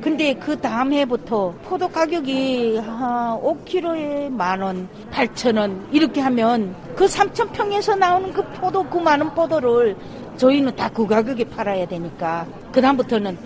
근데 0.00 0.32
그 0.34 0.58
다음 0.58 0.92
해부터 0.94 1.52
포도 1.64 1.86
가격이 1.88 2.78
한 2.78 3.38
5kg에 3.40 4.30
만 4.30 4.60
원, 4.62 4.88
8천 5.10 5.58
원 5.58 5.86
이렇게 5.92 6.20
하면 6.22 6.74
그 6.96 7.04
3천 7.04 7.52
평에서 7.52 7.96
나오는 7.96 8.32
그 8.32 8.42
포도 8.52 8.82
그 8.84 8.98
많은 8.98 9.30
포도를 9.34 9.96
저희는 10.36 10.74
다 10.76 10.88
그 10.90 11.06
가격에 11.06 11.44
팔아야 11.44 11.86
되니까 11.86 12.46
그 12.72 12.80
다음부터는 12.80 13.36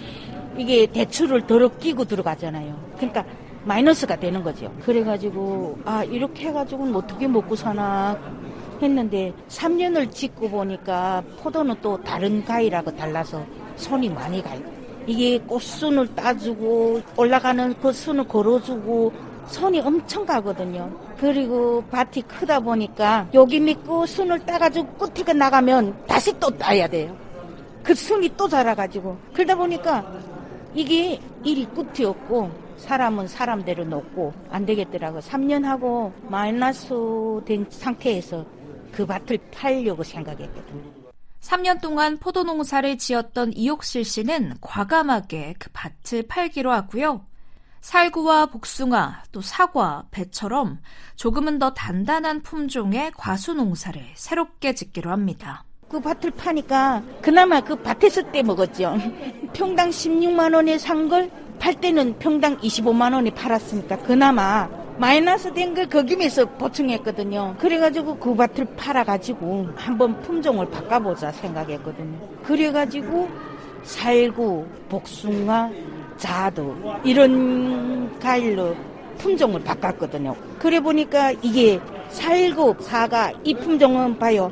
이게 0.57 0.87
대출을 0.87 1.47
덜어 1.47 1.69
끼고 1.79 2.05
들어가잖아요. 2.05 2.79
그러니까 2.97 3.25
마이너스가 3.65 4.17
되는 4.17 4.43
거죠. 4.43 4.73
그래가지고 4.83 5.79
아 5.85 6.05
이렇게 6.05 6.49
해가지고는 6.49 6.95
어떻게 6.95 7.27
먹고 7.27 7.57
사나 7.57 8.17
했는데 8.81 9.33
3년을 9.49 10.13
짓고 10.13 10.51
보니까 10.51 11.23
포도는 11.43 11.75
또 11.83 12.01
다른 12.03 12.45
가위라고 12.45 12.95
달라서 12.95 13.45
손이 13.77 14.09
많이 14.11 14.41
가요. 14.43 14.61
이게 15.07 15.39
꽃순을 15.39 16.15
따주고 16.15 17.03
올라가는 17.17 17.75
그 17.81 17.93
순을 17.93 18.27
걸어주고 18.27 19.13
손이 19.49 19.81
엄청 19.81 20.25
가거든요. 20.25 20.91
그리고 21.19 21.83
밭이 21.91 22.23
크다 22.27 22.61
보니까 22.61 23.29
여기 23.35 23.61
믿고 23.61 24.07
순을 24.07 24.41
따가지고 24.47 24.87
끝에 24.95 25.33
나가면 25.33 26.07
다시 26.07 26.33
또 26.39 26.51
따야 26.51 26.89
돼요. 26.89 27.15
그 27.83 27.95
순이 27.95 28.31
또 28.37 28.49
자라가지고 28.49 29.17
그러다 29.35 29.55
보니까 29.55 30.05
이게 30.75 31.21
일이 31.45 31.67
끝이 31.67 32.07
없고 32.07 32.51
사람은 32.79 33.29
사람대로 33.29 33.85
놓고 33.85 34.33
안 34.51 34.67
되겠더라고. 34.67 35.21
3년 35.21 35.63
하고 35.65 36.13
마이너스 36.29 36.95
된 37.45 37.67
상태에서 37.69 38.45
그 38.91 39.07
밭을 39.07 39.39
팔려고 39.53 40.03
생각했거든요. 40.03 40.94
3년 41.45 41.81
동안 41.81 42.17
포도 42.17 42.43
농사를 42.43 42.97
지었던 42.97 43.53
이옥실 43.55 44.05
씨는 44.05 44.55
과감하게 44.61 45.57
그 45.59 45.69
밭을 45.73 46.25
팔기로 46.27 46.73
하고요. 46.73 47.27
살구와 47.83 48.47
복숭아, 48.47 49.25
또 49.31 49.43
사과, 49.43 50.05
배처럼 50.11 50.79
조금은 51.17 51.59
더 51.59 51.75
단단한 51.75 52.43
품종의 52.43 53.13
과수 53.17 53.53
농사를 53.53 54.03
새롭게 54.15 54.75
짓기로 54.75 55.11
합니다. 55.11 55.65
그 55.91 56.01
밭을 56.01 56.31
파니까 56.31 57.03
그나마 57.21 57.61
그 57.61 57.77
밭에서 57.77 58.33
떼 58.33 58.43
먹었죠. 58.43 58.97
평당 59.53 59.91
16만 59.91 60.55
원에 60.55 60.79
산 60.79 61.09
걸 61.09 61.45
팔 61.59 61.81
때는 61.81 62.19
평당 62.19 62.59
25만 62.59 63.15
원에 63.15 63.31
팔았으니까 63.31 63.97
그나마 63.99 64.69
마이너스 64.97 65.53
된 65.53 65.75
걸 65.75 65.89
거기면서 65.89 66.45
보충했거든요. 66.47 67.57
그래가지고 67.59 68.17
그 68.19 68.35
밭을 68.35 68.65
팔아가지고 68.77 69.69
한번 69.75 70.21
품종을 70.23 70.71
바꿔보자 70.71 71.33
생각했거든요. 71.33 72.17
그래가지고 72.45 73.29
살구, 73.83 74.67
복숭아, 74.89 75.71
자두 76.17 76.75
이런 77.05 78.19
과일로 78.21 78.77
품종을 79.19 79.63
바꿨거든요. 79.65 80.37
그래 80.59 80.79
보니까 80.81 81.33
이게 81.43 81.81
살구, 82.11 82.77
사과 82.81 83.33
이 83.43 83.55
품종은 83.55 84.19
봐요. 84.19 84.51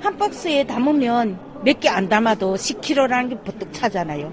한 0.00 0.16
박스에 0.18 0.64
담으면 0.64 1.38
몇 1.64 1.80
개 1.80 1.88
안 1.88 2.08
담아도 2.08 2.54
10kg라는 2.54 3.30
게 3.30 3.38
부뜩 3.40 3.72
차잖아요. 3.72 4.32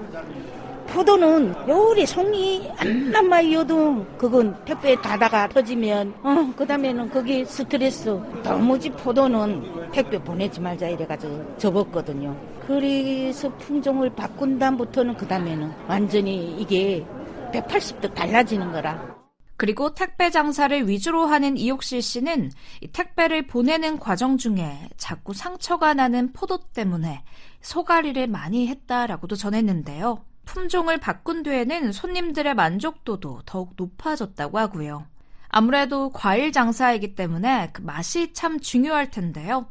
포도는 0.94 1.56
요리 1.68 2.06
송이 2.06 2.70
암만 2.78 3.28
마이어도 3.28 4.06
그건 4.16 4.56
택배 4.64 4.96
가다가 4.96 5.50
터지면 5.50 6.14
어 6.22 6.54
그다음에는 6.56 7.10
거기 7.10 7.44
스트레스 7.44 8.20
도무지 8.44 8.92
포도는 8.92 9.90
택배 9.92 10.24
보내지 10.24 10.62
말자 10.62 10.90
이래가지고 10.90 11.58
접었거든요. 11.58 12.38
그래서 12.68 13.50
품종을 13.58 14.12
바꾼 14.12 14.60
다음부터는 14.60 15.18
그다음에는 15.18 15.72
완전히 15.88 16.56
이게 16.60 17.04
180도 17.52 18.14
달라지는 18.14 18.72
거라. 18.72 19.16
그리고 19.58 19.96
택배 19.96 20.30
장사를 20.30 20.88
위주로 20.88 21.26
하는 21.26 21.58
이옥실 21.58 22.04
씨는 22.04 22.52
이 22.82 22.88
택배를 22.88 23.48
보내는 23.48 23.98
과정 23.98 24.38
중에 24.38 24.90
자꾸 24.98 25.34
상처가 25.34 25.96
나는 25.96 26.34
포도 26.34 26.60
때문에 26.74 27.24
소가리를 27.62 28.28
많이 28.28 28.68
했다라고도 28.68 29.36
전했는데요. 29.36 30.33
품종을 30.46 31.00
바꾼 31.00 31.44
뒤에는 31.44 31.92
손님들의 31.92 32.54
만족도도 32.54 33.42
더욱 33.46 33.74
높아졌다고 33.76 34.60
하고요. 34.60 35.06
아무래도 35.50 36.10
과일 36.10 36.52
장사이기 36.52 37.16
때문에 37.16 37.70
그 37.74 37.82
맛이 37.82 38.34
참 38.34 38.60
중요할 38.60 39.12
텐데요. 39.12 39.68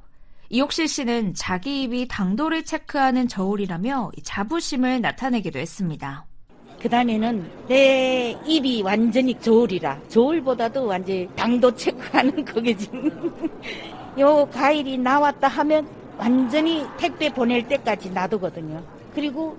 이옥실 0.49 0.87
씨는 0.87 1.35
자기 1.35 1.83
입이 1.83 2.09
당도를 2.09 2.65
체크하는 2.65 3.27
저울이라며 3.27 4.13
이 4.17 4.23
자부심을 4.23 5.01
나타내기도 5.01 5.59
했습니다. 5.59 6.27
그 6.81 6.89
다음에는 6.89 7.51
내 7.69 8.37
입이 8.45 8.83
완전히 8.83 9.39
저울이라 9.41 10.01
저울보다도 10.09 10.85
완전히 10.87 11.29
당도 11.37 11.75
체크하는 11.75 12.45
거겠지. 12.45 12.91
요 14.19 14.49
과일이 14.53 14.99
나왔다 14.99 15.49
하면 15.49 15.89
완전히 16.19 16.85
택배 16.99 17.33
보낼 17.33 17.67
때까지 17.67 18.11
놔두거든요. 18.11 18.83
그리고 19.15 19.57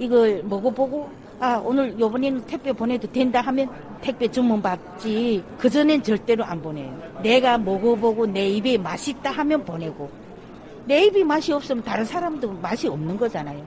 이걸 0.00 0.42
먹어보고 0.44 1.10
아 1.38 1.60
오늘 1.64 1.98
요번에는 1.98 2.46
택배 2.46 2.72
보내도 2.72 3.10
된다 3.12 3.40
하면 3.42 3.68
택배 4.00 4.28
주문 4.28 4.60
받지 4.60 5.44
그전엔 5.58 6.02
절대로 6.02 6.44
안 6.44 6.60
보내요. 6.60 7.20
내가 7.22 7.58
먹어보고 7.58 8.26
내 8.26 8.48
입에 8.48 8.78
맛있다 8.78 9.30
하면 9.30 9.64
보내고 9.64 10.10
내 10.86 11.04
입이 11.04 11.22
맛이 11.22 11.52
없으면 11.52 11.84
다른 11.84 12.04
사람도 12.04 12.52
맛이 12.54 12.88
없는 12.88 13.16
거잖아요. 13.16 13.66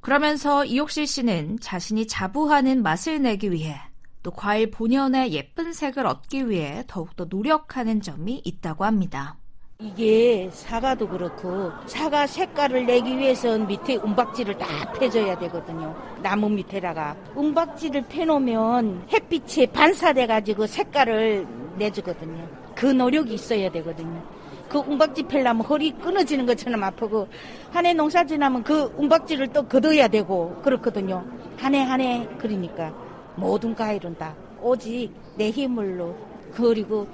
그러면서 0.00 0.64
이옥실 0.64 1.06
씨는 1.06 1.58
자신이 1.60 2.06
자부하는 2.06 2.82
맛을 2.82 3.20
내기 3.22 3.50
위해 3.50 3.76
또 4.22 4.30
과일 4.30 4.70
본연의 4.70 5.32
예쁜 5.32 5.72
색을 5.72 6.06
얻기 6.06 6.48
위해 6.48 6.84
더욱더 6.86 7.24
노력하는 7.24 8.00
점이 8.00 8.42
있다고 8.44 8.84
합니다. 8.84 9.39
이게 9.80 10.50
사과도 10.52 11.08
그렇고 11.08 11.70
사과 11.86 12.26
색깔을 12.26 12.84
내기 12.84 13.16
위해선 13.16 13.66
밑에 13.66 13.96
은박지를 13.96 14.58
다 14.58 14.66
펴줘야 14.92 15.38
되거든요. 15.38 15.94
나무 16.22 16.50
밑에다가 16.50 17.16
은박지를 17.36 18.02
펴놓으면 18.02 19.06
햇빛에 19.10 19.66
반사돼 19.66 20.26
가지고 20.26 20.66
색깔을 20.66 21.46
내주거든요. 21.78 22.46
그 22.74 22.86
노력이 22.86 23.32
있어야 23.34 23.70
되거든요. 23.70 24.22
그 24.68 24.78
웅박지 24.78 25.24
펴려면 25.24 25.64
허리 25.64 25.90
끊어지는 25.92 26.46
것처럼 26.46 26.84
아프고 26.84 27.26
한 27.72 27.86
해 27.86 27.92
농사 27.94 28.22
지나면 28.24 28.62
그 28.62 28.92
웅박지를 28.98 29.48
또 29.48 29.66
걷어야 29.66 30.06
되고 30.08 30.54
그렇거든요. 30.62 31.24
한 31.56 31.74
해 31.74 31.82
한 31.82 32.00
해 32.00 32.28
그러니까 32.38 32.92
모든 33.34 33.74
과일은 33.74 34.16
다 34.18 34.34
오직 34.60 35.10
내 35.36 35.50
힘으로 35.50 36.14
그리고 36.54 37.08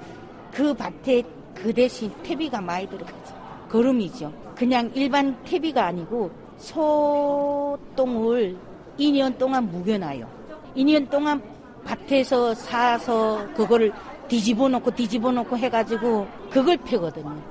그 0.51 0.73
밭에 0.73 1.23
그 1.57 1.73
대신 1.73 2.11
퇴비가 2.23 2.61
많이 2.61 2.87
들어가죠. 2.87 3.35
거름이죠. 3.69 4.31
그냥 4.55 4.91
일반 4.93 5.35
퇴비가 5.43 5.87
아니고 5.87 6.31
소똥을 6.57 8.55
2년 8.99 9.37
동안 9.37 9.69
묵여놔요. 9.69 10.27
2년 10.75 11.09
동안 11.09 11.41
밭에서 11.83 12.53
사서 12.53 13.47
그거를 13.55 13.91
뒤집어 14.27 14.69
놓고 14.69 14.91
뒤집어 14.91 15.31
놓고 15.31 15.57
해가지고 15.57 16.27
그걸 16.49 16.77
패거든요. 16.77 17.41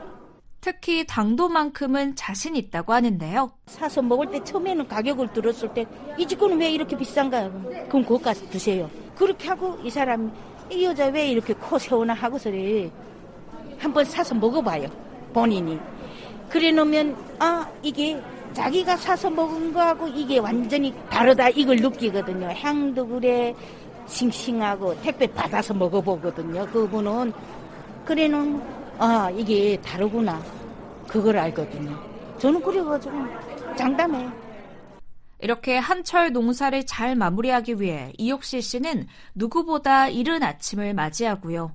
특히 0.61 1.07
당도만큼은 1.07 2.17
자신 2.17 2.57
있다고 2.57 2.93
하는데요. 2.93 3.53
사서 3.67 4.03
먹을 4.03 4.31
때 4.31 4.43
처음에는 4.43 4.89
가격을 4.89 5.33
들었을 5.33 5.73
때이 5.75 6.27
집거는 6.27 6.59
왜 6.59 6.71
이렇게 6.71 6.97
비싼가? 6.97 7.49
그럼 7.89 8.03
그거 8.03 8.19
가서 8.19 8.49
드세요. 8.51 8.91
그렇게 9.15 9.49
하고 9.49 9.79
이 9.85 9.91
사람 9.91 10.33
이 10.71 10.85
여자 10.85 11.07
왜 11.07 11.29
이렇게 11.29 11.55
코 11.55 11.79
세우나 11.79 12.15
하고서래 12.15 12.91
한번 13.79 14.05
사서 14.05 14.35
먹어봐요. 14.35 14.89
본인이. 15.33 15.79
그래 16.49 16.73
놓으면 16.73 17.17
아 17.39 17.69
이게 17.83 18.21
자기가 18.53 18.97
사서 18.97 19.29
먹은 19.31 19.73
거하고 19.73 20.09
이게 20.09 20.39
완전히 20.39 20.95
다르다 21.11 21.49
이걸 21.51 21.77
느끼거든요. 21.77 22.49
향도 22.49 23.07
그래 23.07 23.55
싱싱하고 24.07 25.01
택배 25.03 25.27
받아서 25.27 25.75
먹어보거든요. 25.75 26.67
그분은 26.69 27.33
그래는 28.05 28.63
아 28.99 29.31
이게 29.37 29.77
다르구나 29.83 30.43
그걸 31.07 31.37
알거든요. 31.37 31.99
저는 32.39 32.63
그래가지고 32.63 33.17
장담해. 33.77 34.29
이렇게 35.41 35.77
한철 35.77 36.33
농사를 36.33 36.87
잘 36.87 37.15
마무리하기 37.15 37.81
위해 37.81 38.13
이옥실 38.17 38.63
씨는 38.63 39.07
누구보다 39.35 40.09
이른 40.09 40.43
아침을 40.43 40.95
맞이하고요. 40.95 41.73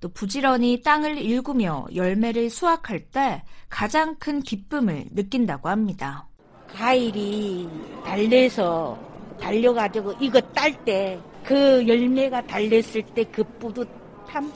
또 0.00 0.08
부지런히 0.08 0.82
땅을 0.82 1.18
일구며 1.18 1.86
열매를 1.94 2.50
수확할 2.50 3.00
때 3.10 3.42
가장 3.68 4.14
큰 4.16 4.40
기쁨을 4.40 5.06
느낀다고 5.12 5.68
합니다. 5.68 6.26
과일이 6.72 7.68
달래서 8.04 8.98
달려가지고 9.40 10.14
이거 10.20 10.40
딸 10.40 10.72
때 10.84 11.18
그 11.44 11.86
열매가 11.88 12.46
달렸을 12.46 13.02
때 13.14 13.24
그 13.24 13.42
뿌듯함 13.58 14.52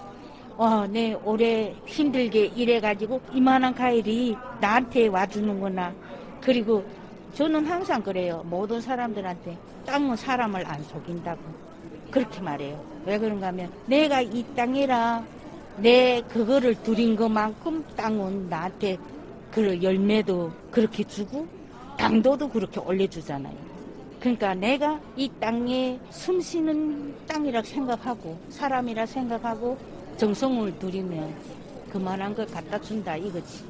와, 0.57 0.87
내 0.87 1.15
올해 1.25 1.75
힘들게 1.87 2.47
일해가지고 2.47 3.21
이만한 3.33 3.75
과일이 3.75 4.37
나한테 4.61 5.09
와주는구나. 5.09 5.93
그리고 6.41 6.85
저는 7.35 7.67
항상 7.67 8.01
그래요. 8.01 8.45
모든 8.47 8.81
사람들한테 8.81 9.59
땅은 9.85 10.15
사람을 10.15 10.65
안 10.65 10.81
속인다고. 10.85 11.41
그렇게 12.13 12.41
말해요. 12.41 12.94
왜 13.07 13.19
그런가 13.19 13.49
하면 13.49 13.71
내가 13.87 14.21
이 14.21 14.45
땅이라 14.57 15.25
내 15.79 16.23
그거를 16.29 16.75
들인 16.83 17.17
것만큼 17.17 17.85
땅은 17.97 18.49
나한테 18.49 18.97
그 19.51 19.83
열매도 19.83 20.51
그렇게 20.71 21.05
주고 21.05 21.47
당도도 21.99 22.49
그렇게 22.49 22.81
올려주잖아요. 22.81 23.55
그러니까 24.21 24.55
내가 24.55 25.01
이 25.17 25.31
땅에 25.39 25.99
숨 26.11 26.41
쉬는 26.41 27.15
땅이라 27.27 27.63
생각하고 27.63 28.39
사람이라 28.49 29.07
생각하고 29.07 29.77
정성을 30.17 30.79
들이면 30.79 31.35
그만한 31.91 32.35
걸 32.35 32.47
갖다 32.47 32.81
준다 32.81 33.17
이거지. 33.17 33.65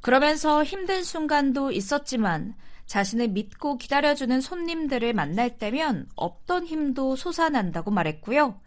그러면서 0.00 0.64
힘든 0.64 1.04
순간도 1.04 1.72
있었지만 1.72 2.54
자신을 2.86 3.28
믿고 3.28 3.76
기다려주는 3.76 4.40
손님들을 4.40 5.12
만날 5.12 5.58
때면 5.58 6.08
없던 6.16 6.66
힘도 6.66 7.14
솟아난다고 7.14 7.90
말했고요. 7.90 8.58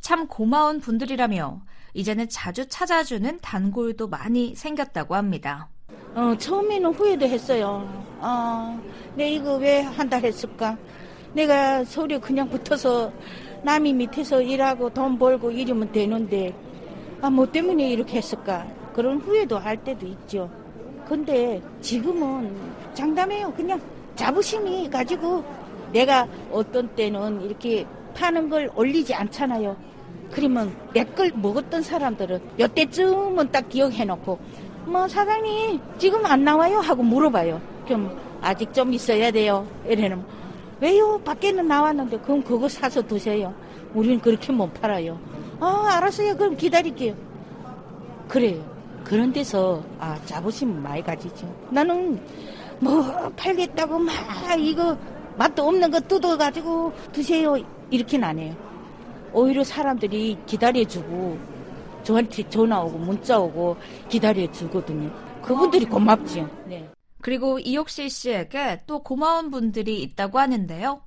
참 0.00 0.26
고마운 0.26 0.80
분들이라며 0.80 1.60
이제는 1.94 2.28
자주 2.28 2.66
찾아주는 2.68 3.38
단골도 3.40 4.08
많이 4.08 4.54
생겼다고 4.54 5.14
합니다. 5.14 5.68
어, 6.14 6.34
처음에는 6.38 6.92
후회도 6.92 7.26
했어요. 7.26 7.86
아, 8.20 8.78
내 9.14 9.30
이거 9.32 9.56
왜 9.56 9.82
한 9.82 10.08
달 10.08 10.22
했을까? 10.24 10.76
내가 11.34 11.84
서울에 11.84 12.18
그냥 12.18 12.48
붙어서 12.48 13.12
남이 13.62 13.92
밑에서 13.92 14.40
일하고 14.40 14.90
돈 14.90 15.18
벌고 15.18 15.50
이러면 15.50 15.90
되는데, 15.92 16.54
아, 17.20 17.28
뭐 17.28 17.46
때문에 17.50 17.90
이렇게 17.90 18.18
했을까? 18.18 18.66
그런 18.94 19.18
후회도 19.18 19.58
할 19.58 19.76
때도 19.84 20.06
있죠. 20.06 20.50
근데 21.06 21.60
지금은 21.80 22.54
장담해요. 22.94 23.52
그냥 23.54 23.80
자부심이 24.16 24.88
가지고 24.90 25.44
내가 25.92 26.26
어떤 26.52 26.88
때는 26.94 27.42
이렇게 27.42 27.86
파는 28.18 28.50
걸 28.50 28.70
올리지 28.74 29.14
않잖아요. 29.14 29.76
그러면 30.32 30.74
내걸 30.92 31.32
먹었던 31.36 31.82
사람들은 31.82 32.40
요때쯤은 32.58 33.50
딱 33.50 33.68
기억해놓고 33.68 34.38
뭐 34.86 35.06
사장님 35.06 35.80
지금 35.98 36.26
안 36.26 36.44
나와요 36.44 36.80
하고 36.80 37.02
물어봐요. 37.02 37.60
그럼 37.86 38.18
아직 38.42 38.74
좀 38.74 38.92
있어야 38.92 39.30
돼요. 39.30 39.66
이래는 39.86 40.22
왜요? 40.80 41.18
밖에는 41.24 41.66
나왔는데 41.66 42.18
그럼 42.18 42.42
그거 42.42 42.68
사서 42.68 43.06
드세요. 43.06 43.54
우리는 43.94 44.20
그렇게 44.20 44.52
못 44.52 44.72
팔아요. 44.74 45.18
아 45.60 45.88
알았어요. 45.92 46.36
그럼 46.36 46.56
기다릴게요. 46.56 47.14
그래요. 48.28 48.62
그런 49.04 49.32
데서 49.32 49.82
아 49.98 50.18
자부심 50.26 50.82
많이 50.82 51.02
가지죠. 51.02 51.52
나는 51.70 52.20
뭐 52.80 53.02
팔겠다고 53.36 53.98
막 53.98 54.14
이거 54.58 54.96
맛도 55.36 55.66
없는 55.66 55.90
거 55.90 56.00
뜯어가지고 56.00 56.92
드세요. 57.12 57.56
이렇게는 57.90 58.28
안 58.28 58.38
해요. 58.38 58.56
오히려 59.32 59.64
사람들이 59.64 60.38
기다려주고 60.46 61.38
저한테 62.02 62.48
전화 62.48 62.80
오고 62.80 62.98
문자 62.98 63.38
오고 63.38 63.76
기다려주거든요. 64.08 65.10
그분들이 65.42 65.84
고맙죠. 65.84 66.48
네. 66.66 66.88
그리고 67.20 67.58
이옥실 67.58 68.10
씨에게 68.10 68.82
또 68.86 69.02
고마운 69.02 69.50
분들이 69.50 70.02
있다고 70.02 70.38
하는데요. 70.38 71.02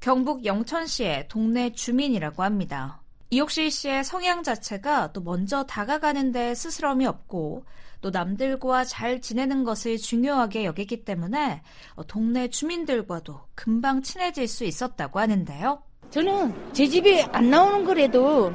경북 0.00 0.44
영천시의 0.44 1.28
동네 1.28 1.72
주민이라고 1.72 2.42
합니다. 2.42 3.00
이옥실 3.30 3.70
씨의 3.70 4.04
성향 4.04 4.42
자체가 4.42 5.12
또 5.12 5.20
먼저 5.20 5.64
다가가는 5.64 6.32
데 6.32 6.54
스스럼이 6.54 7.06
없고 7.06 7.64
또 8.02 8.10
남들과 8.10 8.84
잘 8.84 9.20
지내는 9.20 9.64
것을 9.64 9.96
중요하게 9.96 10.64
여기기 10.64 11.04
때문에 11.04 11.62
어, 11.94 12.04
동네 12.04 12.48
주민들과도 12.48 13.40
금방 13.54 14.02
친해질 14.02 14.48
수 14.48 14.64
있었다고 14.64 15.18
하는데요. 15.20 15.82
저는 16.12 16.52
제 16.74 16.86
집에 16.86 17.22
안 17.32 17.48
나오는 17.48 17.86
거라도 17.86 18.52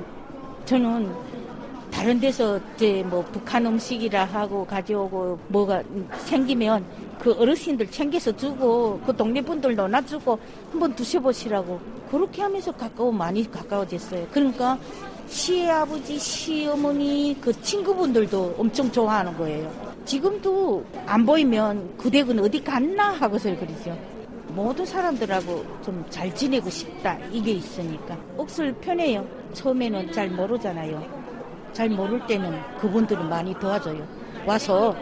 저는 0.65 1.11
다른 1.89 2.19
데서 2.19 2.59
이제 2.75 3.03
뭐 3.09 3.25
북한 3.31 3.65
음식이라 3.65 4.25
하고 4.25 4.63
가져오고 4.63 5.39
뭐가 5.47 5.81
생기면 6.25 6.85
그 7.19 7.33
어르신들 7.33 7.89
챙겨서 7.89 8.31
주고 8.37 9.01
그 9.03 9.15
동네 9.15 9.41
분들도 9.41 9.87
놔주고 9.87 10.37
한번 10.71 10.95
드셔보시라고 10.95 11.79
그렇게 12.11 12.43
하면서 12.43 12.71
가까워 12.71 13.11
많이 13.11 13.49
가까워졌어요. 13.49 14.27
그러니까 14.31 14.77
시아버지, 15.25 16.19
시어머니 16.19 17.35
그 17.41 17.59
친구분들도 17.63 18.53
엄청 18.59 18.91
좋아하는 18.91 19.35
거예요. 19.35 19.71
지금도 20.05 20.85
안 21.07 21.25
보이면 21.25 21.95
그 21.97 22.11
댁은 22.11 22.37
어디 22.37 22.63
갔나 22.63 23.13
하고서 23.13 23.49
그러죠. 23.55 23.97
모든 24.57 24.85
사람들하고 24.85 25.63
좀 25.83 26.03
잘 26.09 26.33
지내고 26.33 26.69
싶다 26.69 27.17
이게 27.31 27.51
있으니까 27.51 28.17
옥술 28.37 28.73
편해요. 28.81 29.23
처음에는 29.53 30.11
잘 30.11 30.29
모르잖아요. 30.29 31.05
잘 31.73 31.89
모를 31.89 32.25
때는 32.25 32.59
그분들은 32.79 33.29
많이 33.29 33.53
도와줘요. 33.59 34.07
와서 34.47 34.95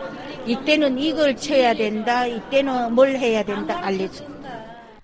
이때는 0.46 0.98
이걸 1.00 1.36
쳐야 1.38 1.74
된다, 1.74 2.26
이때는 2.26 2.94
뭘 2.94 3.16
해야 3.16 3.44
된다 3.44 3.80
알려줘. 3.82 4.26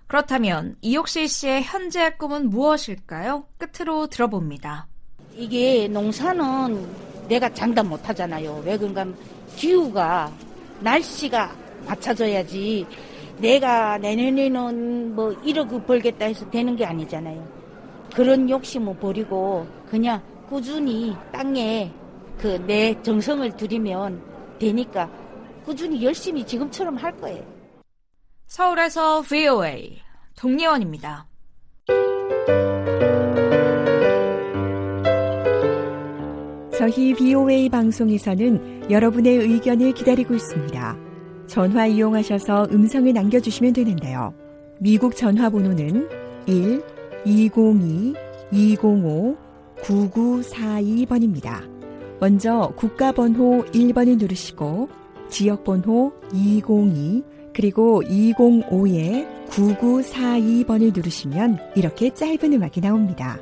그렇다면 0.07 0.75
이옥실 0.81 1.29
씨의 1.29 1.63
현재 1.63 2.09
꿈은 2.11 2.49
무엇일까요? 2.49 3.45
끝으로 3.57 4.07
들어봅니다. 4.07 4.87
이게 5.35 5.87
농사는 5.87 6.85
내가 7.29 7.47
장담 7.53 7.87
못 7.87 8.09
하잖아요. 8.09 8.61
왜 8.65 8.77
그런가 8.77 9.05
기후가 9.55 10.29
날씨가 10.81 11.55
맞춰져야지 11.87 12.85
내가 13.41 13.97
내년에는 13.97 15.15
뭐 15.15 15.29
1억 15.41 15.85
벌겠다 15.85 16.25
해서 16.25 16.49
되는 16.49 16.75
게 16.75 16.85
아니잖아요. 16.85 17.45
그런 18.13 18.49
욕심을 18.49 18.97
버리고 18.97 19.65
그냥 19.89 20.21
꾸준히 20.47 21.15
땅에 21.31 21.91
그 22.37 22.57
내 22.65 22.99
정성을 23.03 23.55
들이면 23.55 24.21
되니까 24.59 25.09
꾸준히 25.63 26.03
열심히 26.03 26.43
지금처럼 26.45 26.95
할 26.95 27.15
거예요. 27.17 27.43
서울에서 28.47 29.21
VOA 29.21 29.99
동예원입니다. 30.35 31.27
저희 36.77 37.13
BOA 37.13 37.69
방송에서는 37.69 38.89
여러분의 38.89 39.37
의견을 39.37 39.93
기다리고 39.93 40.33
있습니다. 40.33 41.10
전화 41.51 41.85
이용하셔서 41.85 42.69
음성을 42.71 43.11
남겨주시면 43.11 43.73
되는데요. 43.73 44.33
미국 44.79 45.17
전화번호는 45.17 46.07
1 46.45 46.81
202 47.25 48.13
205 48.53 49.35
9942번입니다. 49.81 51.69
먼저 52.21 52.71
국가번호 52.77 53.65
1번을 53.65 54.17
누르시고 54.17 54.87
지역번호 55.27 56.13
202 56.33 57.23
그리고 57.53 58.01
205에 58.03 59.27
9942번을 59.49 60.95
누르시면 60.95 61.57
이렇게 61.75 62.11
짧은 62.11 62.53
음악이 62.53 62.79
나옵니다. 62.79 63.37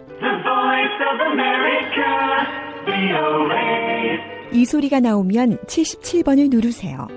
이 4.52 4.66
소리가 4.66 5.00
나오면 5.00 5.58
77번을 5.68 6.50
누르세요. 6.50 7.08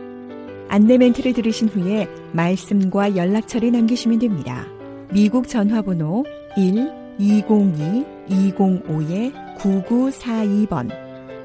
안내 0.72 0.96
멘트를 0.96 1.34
들으신 1.34 1.68
후에 1.68 2.08
말씀과 2.32 3.14
연락처를 3.14 3.72
남기시면 3.72 4.20
됩니다. 4.20 4.66
미국 5.12 5.46
전화번호 5.46 6.24
1 6.56 6.90
202 7.18 8.06
205에 8.30 9.58
9942번. 9.58 10.88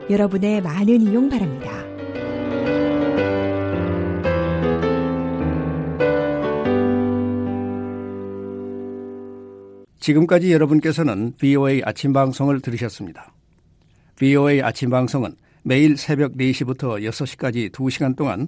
여러분의 0.10 0.62
많은 0.62 1.02
이용 1.02 1.28
바랍니다. 1.28 1.70
지금까지 10.00 10.54
여러분께서는 10.54 11.34
VOA 11.34 11.82
아침 11.84 12.14
방송을 12.14 12.62
들으셨습니다. 12.62 13.34
VOA 14.16 14.62
아침 14.62 14.90
방송은 14.90 15.36
매일 15.64 15.98
새벽 15.98 16.38
4시부터 16.38 17.04
6시까지 17.04 17.74
2시간 17.74 18.16
동안 18.16 18.48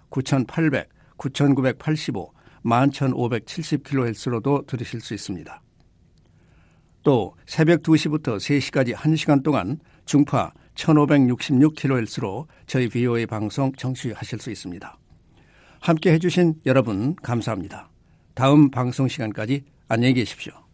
9800, 0.11 0.87
9985, 1.17 2.31
11570kHz로도 2.63 4.67
들으실 4.67 5.01
수 5.01 5.15
있습니다. 5.15 5.61
또 7.03 7.35
새벽 7.47 7.81
2시부터 7.81 8.37
3시까지 8.37 8.93
1시간 8.93 9.41
동안 9.43 9.79
중파 10.05 10.53
1566kHz로 10.75 12.45
저희 12.67 12.87
VOA 12.87 13.25
방송 13.25 13.73
청취하실 13.73 14.39
수 14.39 14.51
있습니다. 14.51 14.97
함께 15.79 16.13
해주신 16.13 16.61
여러분 16.67 17.15
감사합니다. 17.15 17.89
다음 18.35 18.69
방송 18.69 19.07
시간까지 19.07 19.63
안녕히 19.87 20.13
계십시오. 20.13 20.70